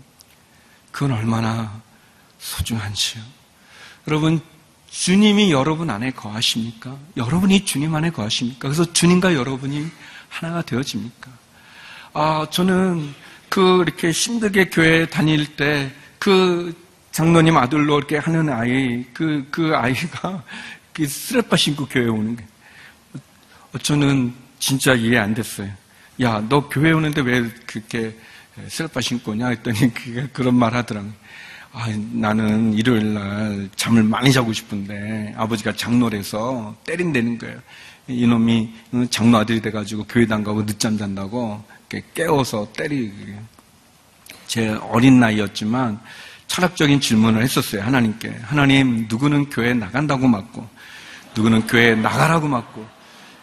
그건 0.90 1.12
얼마나 1.12 1.80
소중한지요. 2.38 3.22
여러분, 4.08 4.40
주님이 4.90 5.52
여러분 5.52 5.90
안에 5.90 6.10
거하십니까? 6.10 6.96
여러분이 7.16 7.64
주님 7.64 7.94
안에 7.94 8.10
거하십니까? 8.10 8.68
그래서 8.68 8.92
주님과 8.92 9.34
여러분이 9.34 9.86
하나가 10.28 10.62
되어집니까? 10.62 11.30
아, 12.12 12.46
저는 12.50 13.14
그 13.48 13.82
이렇게 13.82 14.10
힘들게 14.10 14.70
교회 14.70 15.06
다닐 15.06 15.56
때 15.56 15.92
그 16.20 16.72
장로님 17.10 17.56
아들로 17.56 17.98
이렇게 17.98 18.18
하는 18.18 18.50
아이, 18.50 19.04
그, 19.12 19.44
그 19.50 19.74
아이가 19.74 20.44
그 20.92 21.06
쓰레빠 21.08 21.56
신고 21.56 21.86
교회 21.86 22.06
오는 22.06 22.36
게. 22.36 22.44
저는 23.82 24.32
진짜 24.58 24.94
이해 24.94 25.16
안 25.16 25.34
됐어요. 25.34 25.72
야, 26.22 26.44
너 26.48 26.68
교회 26.68 26.92
오는데 26.92 27.22
왜 27.22 27.48
그렇게 27.66 28.14
슬퍼 28.68 29.00
신고 29.00 29.32
오냐? 29.32 29.48
했더니 29.48 29.92
그게 29.94 30.28
그런 30.32 30.54
말 30.54 30.74
하더라고요. 30.74 31.12
아, 31.72 31.86
나는 32.12 32.74
일요일 32.74 33.14
날 33.14 33.70
잠을 33.76 34.02
많이 34.02 34.32
자고 34.32 34.52
싶은데 34.52 35.34
아버지가 35.36 35.74
장로래서 35.76 36.76
때린다는 36.84 37.38
거예요. 37.38 37.58
이놈이 38.08 38.70
장로 39.10 39.38
아들이 39.38 39.62
돼가지고 39.62 40.04
교회도 40.04 40.34
안 40.34 40.44
가고 40.44 40.66
늦잠 40.66 40.98
잔다고 40.98 41.64
깨워서 42.14 42.72
때리게. 42.72 43.38
제 44.46 44.70
어린 44.90 45.20
나이였지만 45.20 46.00
철학적인 46.48 47.00
질문을 47.00 47.42
했었어요. 47.42 47.82
하나님께. 47.82 48.40
하나님, 48.42 49.06
누구는 49.08 49.48
교회 49.50 49.72
나간다고 49.72 50.26
맞고, 50.26 50.68
누구는 51.36 51.68
교회 51.68 51.94
나가라고 51.94 52.48
맞고, 52.48 52.84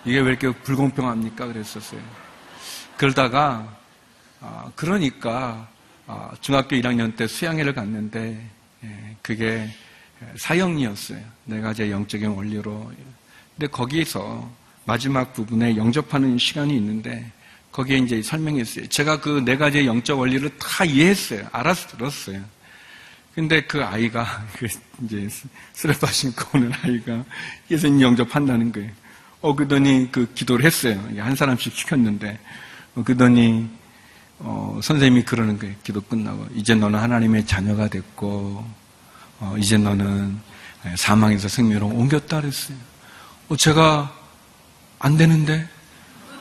이게 0.03 0.19
왜 0.19 0.31
이렇게 0.31 0.51
불공평합니까? 0.51 1.47
그랬었어요. 1.47 2.26
그러다가 2.97 3.67
아, 4.39 4.71
그러니까 4.75 5.67
아, 6.07 6.31
중학교 6.41 6.75
1학년 6.75 7.15
때 7.15 7.27
수양회를 7.27 7.73
갔는데 7.73 8.49
예, 8.83 9.15
그게 9.21 9.69
사형이었어요. 10.37 11.19
네 11.45 11.61
가지의 11.61 11.91
영적인 11.91 12.27
원리로. 12.29 12.91
근데 13.55 13.67
거기에서 13.67 14.49
마지막 14.85 15.33
부분에 15.33 15.75
영접하는 15.75 16.37
시간이 16.37 16.75
있는데 16.77 17.31
거기에 17.71 17.97
이제 17.97 18.21
설명했어요. 18.21 18.87
제가 18.87 19.19
그 19.19 19.41
네 19.43 19.57
가지의 19.57 19.85
영적 19.85 20.19
원리를 20.19 20.49
다 20.57 20.85
이해했어요. 20.85 21.47
알아서 21.51 21.87
들었어요. 21.89 22.41
근데 23.35 23.61
그 23.61 23.83
아이가 23.83 24.25
그 24.57 24.67
이제 25.03 25.27
쓰레빠 25.73 26.07
신고 26.07 26.57
오는 26.57 26.71
아이가 26.81 27.23
예수님 27.69 28.01
영접한다는 28.01 28.71
거예요. 28.71 28.89
어, 29.41 29.55
그더니 29.55 30.09
그 30.11 30.31
기도를 30.33 30.65
했어요. 30.65 30.99
한 31.19 31.35
사람씩 31.35 31.75
시켰는데, 31.75 32.39
어, 32.97 33.03
그더니, 33.03 33.69
어, 34.39 34.79
선생님이 34.81 35.23
그러는 35.23 35.59
거예요. 35.59 35.75
기도 35.83 36.01
끝나고. 36.01 36.47
이제 36.55 36.73
너는 36.73 36.99
하나님의 36.99 37.45
자녀가 37.45 37.87
됐고, 37.87 38.65
어, 39.39 39.55
이제 39.59 39.77
너는 39.77 40.39
사망에서 40.95 41.47
생명으로 41.47 41.87
옮겼다 41.87 42.41
그랬어요. 42.41 42.77
어, 43.49 43.55
제가 43.55 44.11
안 44.97 45.15
되는데, 45.15 45.69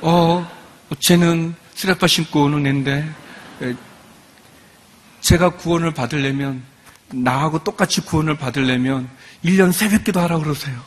어, 0.00 0.50
쟤는 0.98 1.54
쓰레빠 1.74 2.07
신고 2.07 2.44
오는 2.44 2.66
앤데, 2.66 3.07
제가 5.20 5.50
구원을 5.50 5.92
받으려면, 5.92 6.62
나하고 7.12 7.62
똑같이 7.64 8.00
구원을 8.00 8.38
받으려면, 8.38 9.11
1년 9.44 9.72
새벽 9.72 10.04
기도 10.04 10.20
하라 10.20 10.38
그러세요. 10.38 10.80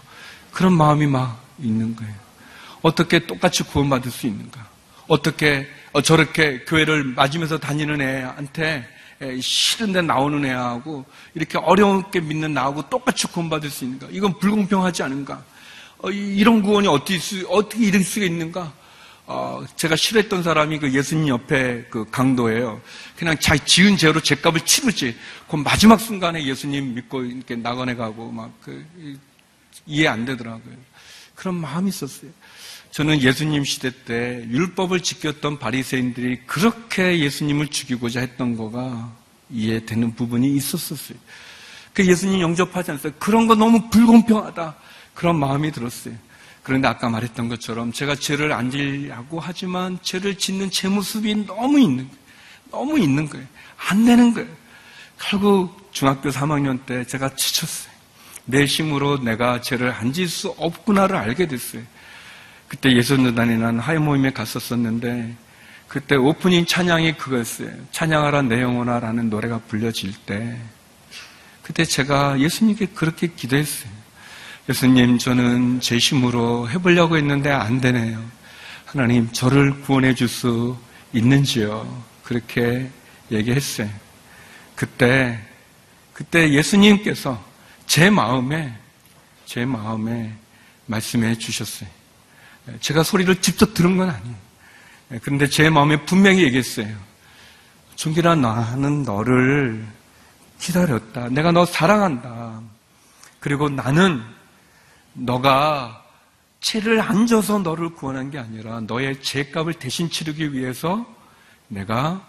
그런 0.52 0.74
마음이 0.74 1.06
막 1.06 1.44
있는 1.60 1.96
거예요. 1.96 2.14
어떻게 2.82 3.20
똑같이 3.28 3.62
구원받을 3.62 4.10
수 4.10 4.26
있는가? 4.26 4.79
어떻게 5.10 5.68
어, 5.92 6.02
저렇게 6.02 6.64
교회를 6.66 7.04
맞으면서 7.04 7.58
다니는 7.58 8.00
애한테 8.00 8.88
싫은데 9.42 10.04
나오는 10.04 10.46
애하고 10.46 11.04
이렇게 11.34 11.58
어려운게 11.58 12.22
믿는 12.22 12.54
나하고 12.54 12.90
똑같이 12.90 13.28
구원받을 13.28 13.70
수 13.70 13.84
있는가? 13.84 14.08
이건 14.12 14.38
불공평하지 14.40 15.04
않은가? 15.04 15.44
어, 15.98 16.10
이런 16.12 16.62
구원이 16.62 16.88
어떻게, 16.88 17.86
이럴 17.86 18.04
수가 18.04 18.26
있는가? 18.26 18.72
어, 19.26 19.64
제가 19.76 19.96
싫어했던 19.96 20.42
사람이 20.42 20.80
그 20.80 20.94
예수님 20.94 21.28
옆에 21.28 21.86
그 21.90 22.06
강도예요. 22.10 22.80
그냥 23.18 23.38
자기 23.40 23.60
지은 23.66 23.98
죄로 23.98 24.22
죄값을 24.22 24.62
치르지. 24.62 25.16
그 25.50 25.56
마지막 25.56 26.00
순간에 26.00 26.44
예수님 26.44 26.96
믿고 26.96 27.24
이렇게 27.24 27.56
나가네 27.56 27.96
가고 27.96 28.32
막 28.32 28.52
그, 28.62 28.86
이해 29.86 30.08
안 30.08 30.26
되더라고요. 30.26 30.76
그런 31.36 31.56
마음이 31.56 31.90
있었어요. 31.90 32.32
저는 32.92 33.22
예수님 33.22 33.64
시대 33.66 33.92
때 34.06 34.46
율법을 34.50 35.02
지켰던 35.02 35.60
바리새인들이 35.60 36.42
그렇게 36.48 37.20
예수님을 37.20 37.68
죽이고자 37.68 38.20
했던 38.20 38.58
거가 38.58 39.14
이해되는 39.52 40.16
부분이 40.16 40.56
있었었어요. 40.56 41.18
그 41.94 42.06
예수님 42.06 42.42
영접하지 42.42 42.92
않았어요. 42.92 43.14
그런 43.20 43.48
거 43.48 43.56
너무 43.56 43.90
불공평하다. 43.90 44.76
그런 45.14 45.38
마음이 45.40 45.72
들었어요. 45.72 46.16
그런데 46.64 46.88
아까 46.88 47.10
말했던 47.10 47.48
것처럼 47.50 47.92
제가 47.92 48.16
죄를 48.16 48.52
안 48.54 48.70
지려고 48.72 49.40
하지만 49.40 49.98
죄를 50.02 50.36
짓는 50.38 50.72
제 50.72 50.88
모습이 50.88 51.46
너무 51.46 51.80
있는 51.80 52.08
거예요. 52.08 52.20
너무 52.72 53.00
있는 53.00 53.28
거예요. 53.30 53.46
안 53.90 54.06
되는 54.06 54.34
거예요. 54.34 54.48
결국 55.20 55.90
중학교 55.92 56.30
3학년 56.30 56.86
때 56.86 57.06
제가 57.06 57.36
지쳤어요. 57.36 57.94
내 58.46 58.66
힘으로 58.66 59.18
내가 59.22 59.62
죄를 59.62 59.92
안 59.92 60.12
질 60.12 60.28
수 60.28 60.50
없구나를 60.58 61.16
알게 61.16 61.48
됐어요. 61.48 61.84
그때 62.70 62.96
예수는단이라는 62.96 63.80
하이 63.80 63.98
모임에 63.98 64.32
갔었었는데 64.32 65.36
그때 65.88 66.16
오프닝 66.16 66.66
찬양이 66.66 67.18
그거였어요. 67.18 67.72
찬양하라 67.92 68.44
내 68.44 68.62
영혼아라는 68.62 69.30
노래가 69.30 69.60
불려질 69.68 70.14
때 70.26 70.58
그때 71.64 71.84
제가 71.84 72.40
예수님께 72.40 72.88
그렇게 72.96 73.28
기도했어요. 73.28 73.92
예수님 74.70 75.18
저는 75.18 75.82
제 75.82 75.98
힘으로 75.98 76.70
해보려고 76.70 77.18
했는데 77.18 77.52
안 77.52 77.82
되네요. 77.82 78.24
하나님 78.86 79.32
저를 79.32 79.82
구원해 79.82 80.14
줄 80.14 80.28
수 80.28 80.78
있는지요? 81.12 82.04
그렇게 82.24 82.90
얘기했어요. 83.32 83.90
그때 84.76 85.40
그때 86.14 86.52
예수님께서 86.52 87.44
제 87.88 88.10
마음에 88.12 88.74
제 89.46 89.66
마음에 89.66 90.32
말씀해 90.86 91.36
주셨어요. 91.40 91.90
제가 92.80 93.04
소리를 93.04 93.42
직접 93.42 93.74
들은 93.74 93.98
건 93.98 94.10
아니에요. 94.10 94.36
그런데 95.22 95.48
제 95.48 95.70
마음에 95.70 96.06
분명히 96.06 96.44
얘기했어요. 96.44 96.96
종기라 97.96 98.36
나는 98.36 99.04
너를 99.04 99.86
기다렸다. 100.60 101.30
내가 101.30 101.52
너 101.52 101.66
사랑한다. 101.66 102.62
그리고 103.40 103.70
나는 103.70 104.22
너가 105.14 106.06
채를 106.62 107.02
안 107.02 107.26
져서 107.26 107.60
너를 107.60 107.90
구원한 107.90 108.32
게 108.32 108.38
아니라 108.38 108.82
너의 108.82 109.22
죄값을 109.22 109.74
대신 109.74 110.10
치르기 110.10 110.54
위해서 110.54 111.06
내가 111.68 112.26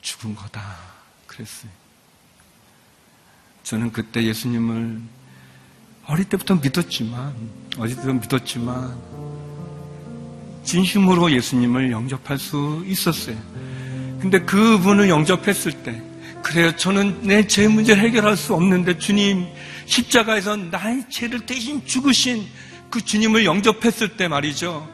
죽은 0.00 0.34
거다. 0.34 0.62
그랬어요. 1.26 1.70
저는 3.62 3.92
그때 3.92 4.22
예수님을 4.22 5.00
어릴 6.06 6.26
때부터 6.26 6.56
믿었지만, 6.56 7.34
어릴 7.78 7.96
때부터 7.96 8.12
믿었지만, 8.12 9.43
진심으로 10.64 11.30
예수님을 11.32 11.90
영접할 11.92 12.38
수 12.38 12.82
있었어요. 12.86 13.36
근데 14.20 14.40
그분을 14.40 15.08
영접했을 15.08 15.72
때, 15.82 16.00
그래요. 16.42 16.74
저는 16.76 17.22
내 17.22 17.46
죄 17.46 17.68
문제를 17.68 18.02
해결할 18.02 18.36
수 18.36 18.54
없는데 18.54 18.98
주님 18.98 19.46
십자가에서 19.86 20.56
나의 20.56 21.04
죄를 21.08 21.40
대신 21.40 21.84
죽으신 21.86 22.46
그 22.90 23.02
주님을 23.04 23.44
영접했을 23.44 24.16
때 24.16 24.28
말이죠. 24.28 24.88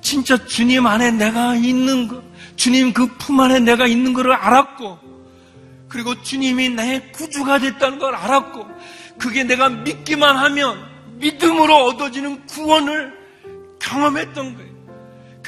진짜 0.00 0.36
주님 0.46 0.86
안에 0.86 1.10
내가 1.12 1.54
있는 1.54 2.08
거, 2.08 2.22
주님 2.56 2.92
그 2.92 3.06
품 3.18 3.40
안에 3.40 3.60
내가 3.60 3.86
있는 3.86 4.12
것을 4.12 4.32
알았고, 4.32 4.98
그리고 5.88 6.20
주님이 6.22 6.70
나의 6.70 7.12
구주가 7.12 7.58
됐다는 7.58 7.98
걸 7.98 8.14
알았고, 8.14 8.66
그게 9.18 9.42
내가 9.44 9.68
믿기만 9.68 10.36
하면 10.36 10.78
믿음으로 11.18 11.74
얻어지는 11.86 12.44
구원을 12.46 13.12
경험했던 13.80 14.54
거예요. 14.56 14.65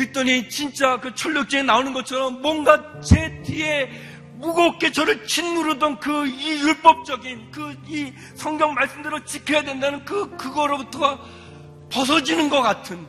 그랬더니 0.02 0.48
진짜 0.48 1.00
그 1.00 1.12
철력제에 1.12 1.64
나오는 1.64 1.92
것처럼 1.92 2.40
뭔가 2.40 3.00
제 3.00 3.42
뒤에 3.42 3.90
무겁게 4.36 4.92
저를 4.92 5.26
짓누르던 5.26 5.98
그 5.98 6.24
이 6.26 6.60
율법적인 6.60 7.50
그 7.50 7.74
이 7.88 8.12
성경 8.36 8.74
말씀대로 8.74 9.24
지켜야 9.24 9.62
된다는 9.62 10.04
그 10.04 10.36
그거로부터 10.36 11.18
벗어지는 11.90 12.48
것 12.48 12.62
같은 12.62 13.04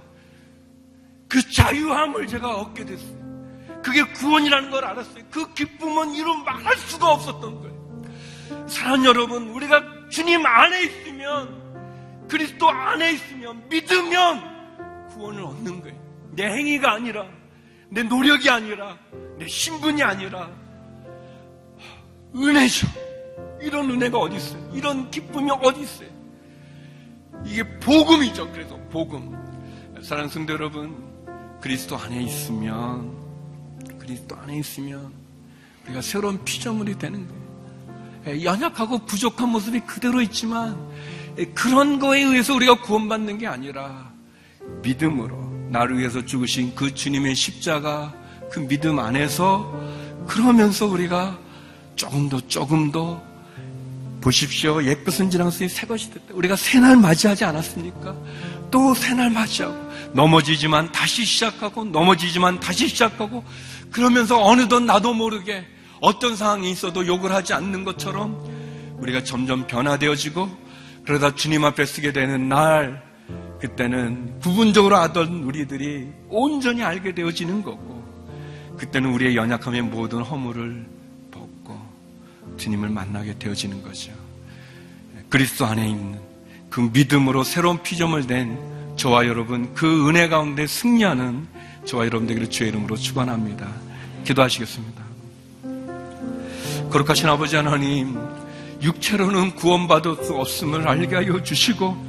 그 1.28 1.52
자유함을 1.52 2.26
제가 2.26 2.56
얻게 2.56 2.86
됐어요. 2.86 3.20
그게 3.84 4.04
구원이라는 4.04 4.72
걸 4.72 4.84
알았어요. 4.84 5.24
그 5.30 5.54
기쁨은 5.54 6.16
이루 6.16 6.34
말할 6.38 6.76
수가 6.78 7.12
없었던 7.12 7.62
거예요. 7.62 8.68
사랑 8.68 9.06
여러분, 9.06 9.50
우리가 9.50 10.10
주님 10.10 10.44
안에 10.44 10.84
있으면 10.84 12.28
그리스도 12.28 12.68
안에 12.68 13.12
있으면 13.12 13.64
믿으면 13.70 15.08
구원을 15.10 15.44
얻는 15.44 15.82
거예요. 15.84 15.99
내 16.40 16.46
행위가 16.46 16.94
아니라 16.94 17.26
내 17.90 18.02
노력이 18.02 18.50
아니라 18.50 18.98
내 19.38 19.46
신분이 19.46 20.02
아니라 20.02 20.50
은혜죠. 22.34 22.88
이런 23.60 23.90
은혜가 23.90 24.18
어디 24.18 24.38
있어요? 24.38 24.72
이런 24.74 25.12
기쁨이 25.12 25.52
어디 25.52 25.82
있어요? 25.82 26.08
이게 27.44 27.62
복음이죠. 27.80 28.50
그래서 28.54 28.78
복음. 28.90 29.36
사랑하는 30.02 30.30
성도 30.30 30.54
여러분, 30.54 30.96
그리스도 31.60 31.98
안에 31.98 32.24
있으면 32.24 33.12
그리스도 33.98 34.38
안에 34.38 34.60
있으면 34.60 35.12
우리가 35.84 36.02
새로운 36.02 36.42
피조물이 36.46 37.00
되는 37.00 37.28
거예요. 38.24 38.44
연약하고 38.46 39.00
부족한 39.00 39.50
모습이 39.50 39.82
그대로 39.82 40.22
있지만 40.22 40.78
그런 41.54 42.00
거에 42.00 42.22
의해서 42.22 42.54
우리가 42.56 42.80
구원받는 42.82 43.40
게 43.40 43.48
아니라 43.48 44.10
믿음으로 44.84 45.49
나를 45.70 46.00
위해서 46.00 46.26
죽으신 46.26 46.74
그 46.76 46.94
주님의 46.94 47.36
십자가 47.36 48.14
그 48.52 48.60
믿음 48.68 49.00
안에서 49.00 49.72
그러면서 50.28 50.88
우리가 50.88 51.38
조금 51.96 52.30
더 52.30 52.40
조금 52.48 52.92
더 52.92 53.22
보십시오. 54.22 54.84
옛것은 54.84 55.30
지나갔으니 55.30 55.70
새것이 55.70 56.12
됐다. 56.12 56.34
우리가 56.34 56.56
새날 56.56 56.98
맞이하지 56.98 57.46
않았습니까? 57.46 58.16
또 58.72 58.94
새날 58.94 59.30
맞이하고 59.30 59.90
넘어지지만 60.14 60.92
다시 60.92 61.24
시작하고 61.24 61.86
넘어지지만 61.86 62.60
다시 62.60 62.88
시작하고 62.88 63.44
그러면서 63.92 64.44
어느덧 64.44 64.82
나도 64.82 65.14
모르게 65.14 65.66
어떤 66.02 66.36
상황이 66.36 66.72
있어도 66.72 67.06
욕을 67.06 67.32
하지 67.32 67.54
않는 67.54 67.84
것처럼 67.84 68.38
우리가 68.98 69.24
점점 69.24 69.68
변화되어지고 69.68 70.50
그러다 71.06 71.36
주님 71.36 71.64
앞에 71.66 71.86
쓰게 71.86 72.12
되는 72.12 72.50
날 72.50 73.09
그때는 73.60 74.40
부분적으로 74.40 74.96
하던 74.98 75.44
우리들이 75.44 76.08
온전히 76.30 76.82
알게 76.84 77.14
되어지는 77.14 77.62
거고, 77.62 78.04
그때는 78.78 79.12
우리의 79.14 79.36
연약함의 79.36 79.82
모든 79.84 80.22
허물을 80.22 80.86
벗고 81.32 81.78
주님을 82.58 82.90
만나게 82.90 83.38
되어지는 83.38 83.84
거죠. 83.84 84.12
그리스도 85.28 85.66
안에 85.66 85.90
있는 85.90 86.20
그 86.70 86.90
믿음으로 86.94 87.44
새로운 87.44 87.84
피조물 87.84 88.28
된 88.28 88.58
저와 88.96 89.28
여러분, 89.28 89.74
그 89.74 90.08
은혜 90.08 90.28
가운데 90.30 90.66
승리하는 90.66 91.48
저와 91.86 92.06
여러분들에게 92.06 92.50
주의 92.50 92.70
이름으로 92.70 92.96
축원합니다. 92.96 93.68
기도하시겠습니다. 94.26 95.04
거룩하신 96.90 97.28
아버지 97.28 97.56
하나님, 97.56 98.18
육체로는 98.82 99.56
구원받을 99.56 100.24
수 100.24 100.34
없음을 100.36 100.88
알게 100.88 101.16
하여 101.16 101.44
주시고, 101.44 102.09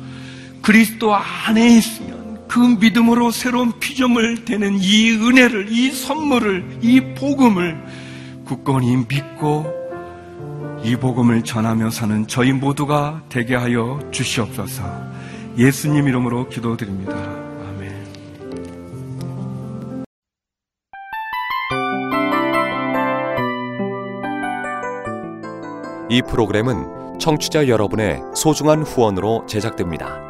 그리스도 0.63 1.15
안에 1.15 1.77
있으면 1.77 2.47
그 2.49 2.59
믿음으로 2.59 3.31
새로운 3.31 3.79
피조물 3.79 4.45
되는 4.45 4.77
이 4.81 5.11
은혜를, 5.13 5.71
이 5.71 5.91
선물을, 5.93 6.79
이 6.83 7.15
복음을 7.15 7.81
굳건히 8.45 8.97
믿고 9.09 9.81
이 10.83 10.97
복음을 10.97 11.45
전하며 11.45 11.91
사는 11.91 12.27
저희 12.27 12.53
모두가 12.53 13.23
되게 13.29 13.55
하여 13.55 14.01
주시옵소서. 14.11 14.83
예수님 15.59 16.09
이름으로 16.09 16.49
기도드립니다. 16.49 17.15
아멘. 17.15 18.07
이 26.09 26.23
프로그램은 26.23 27.19
청취자 27.21 27.69
여러분의 27.69 28.21
소중한 28.35 28.83
후원으로 28.83 29.45
제작됩니다. 29.47 30.30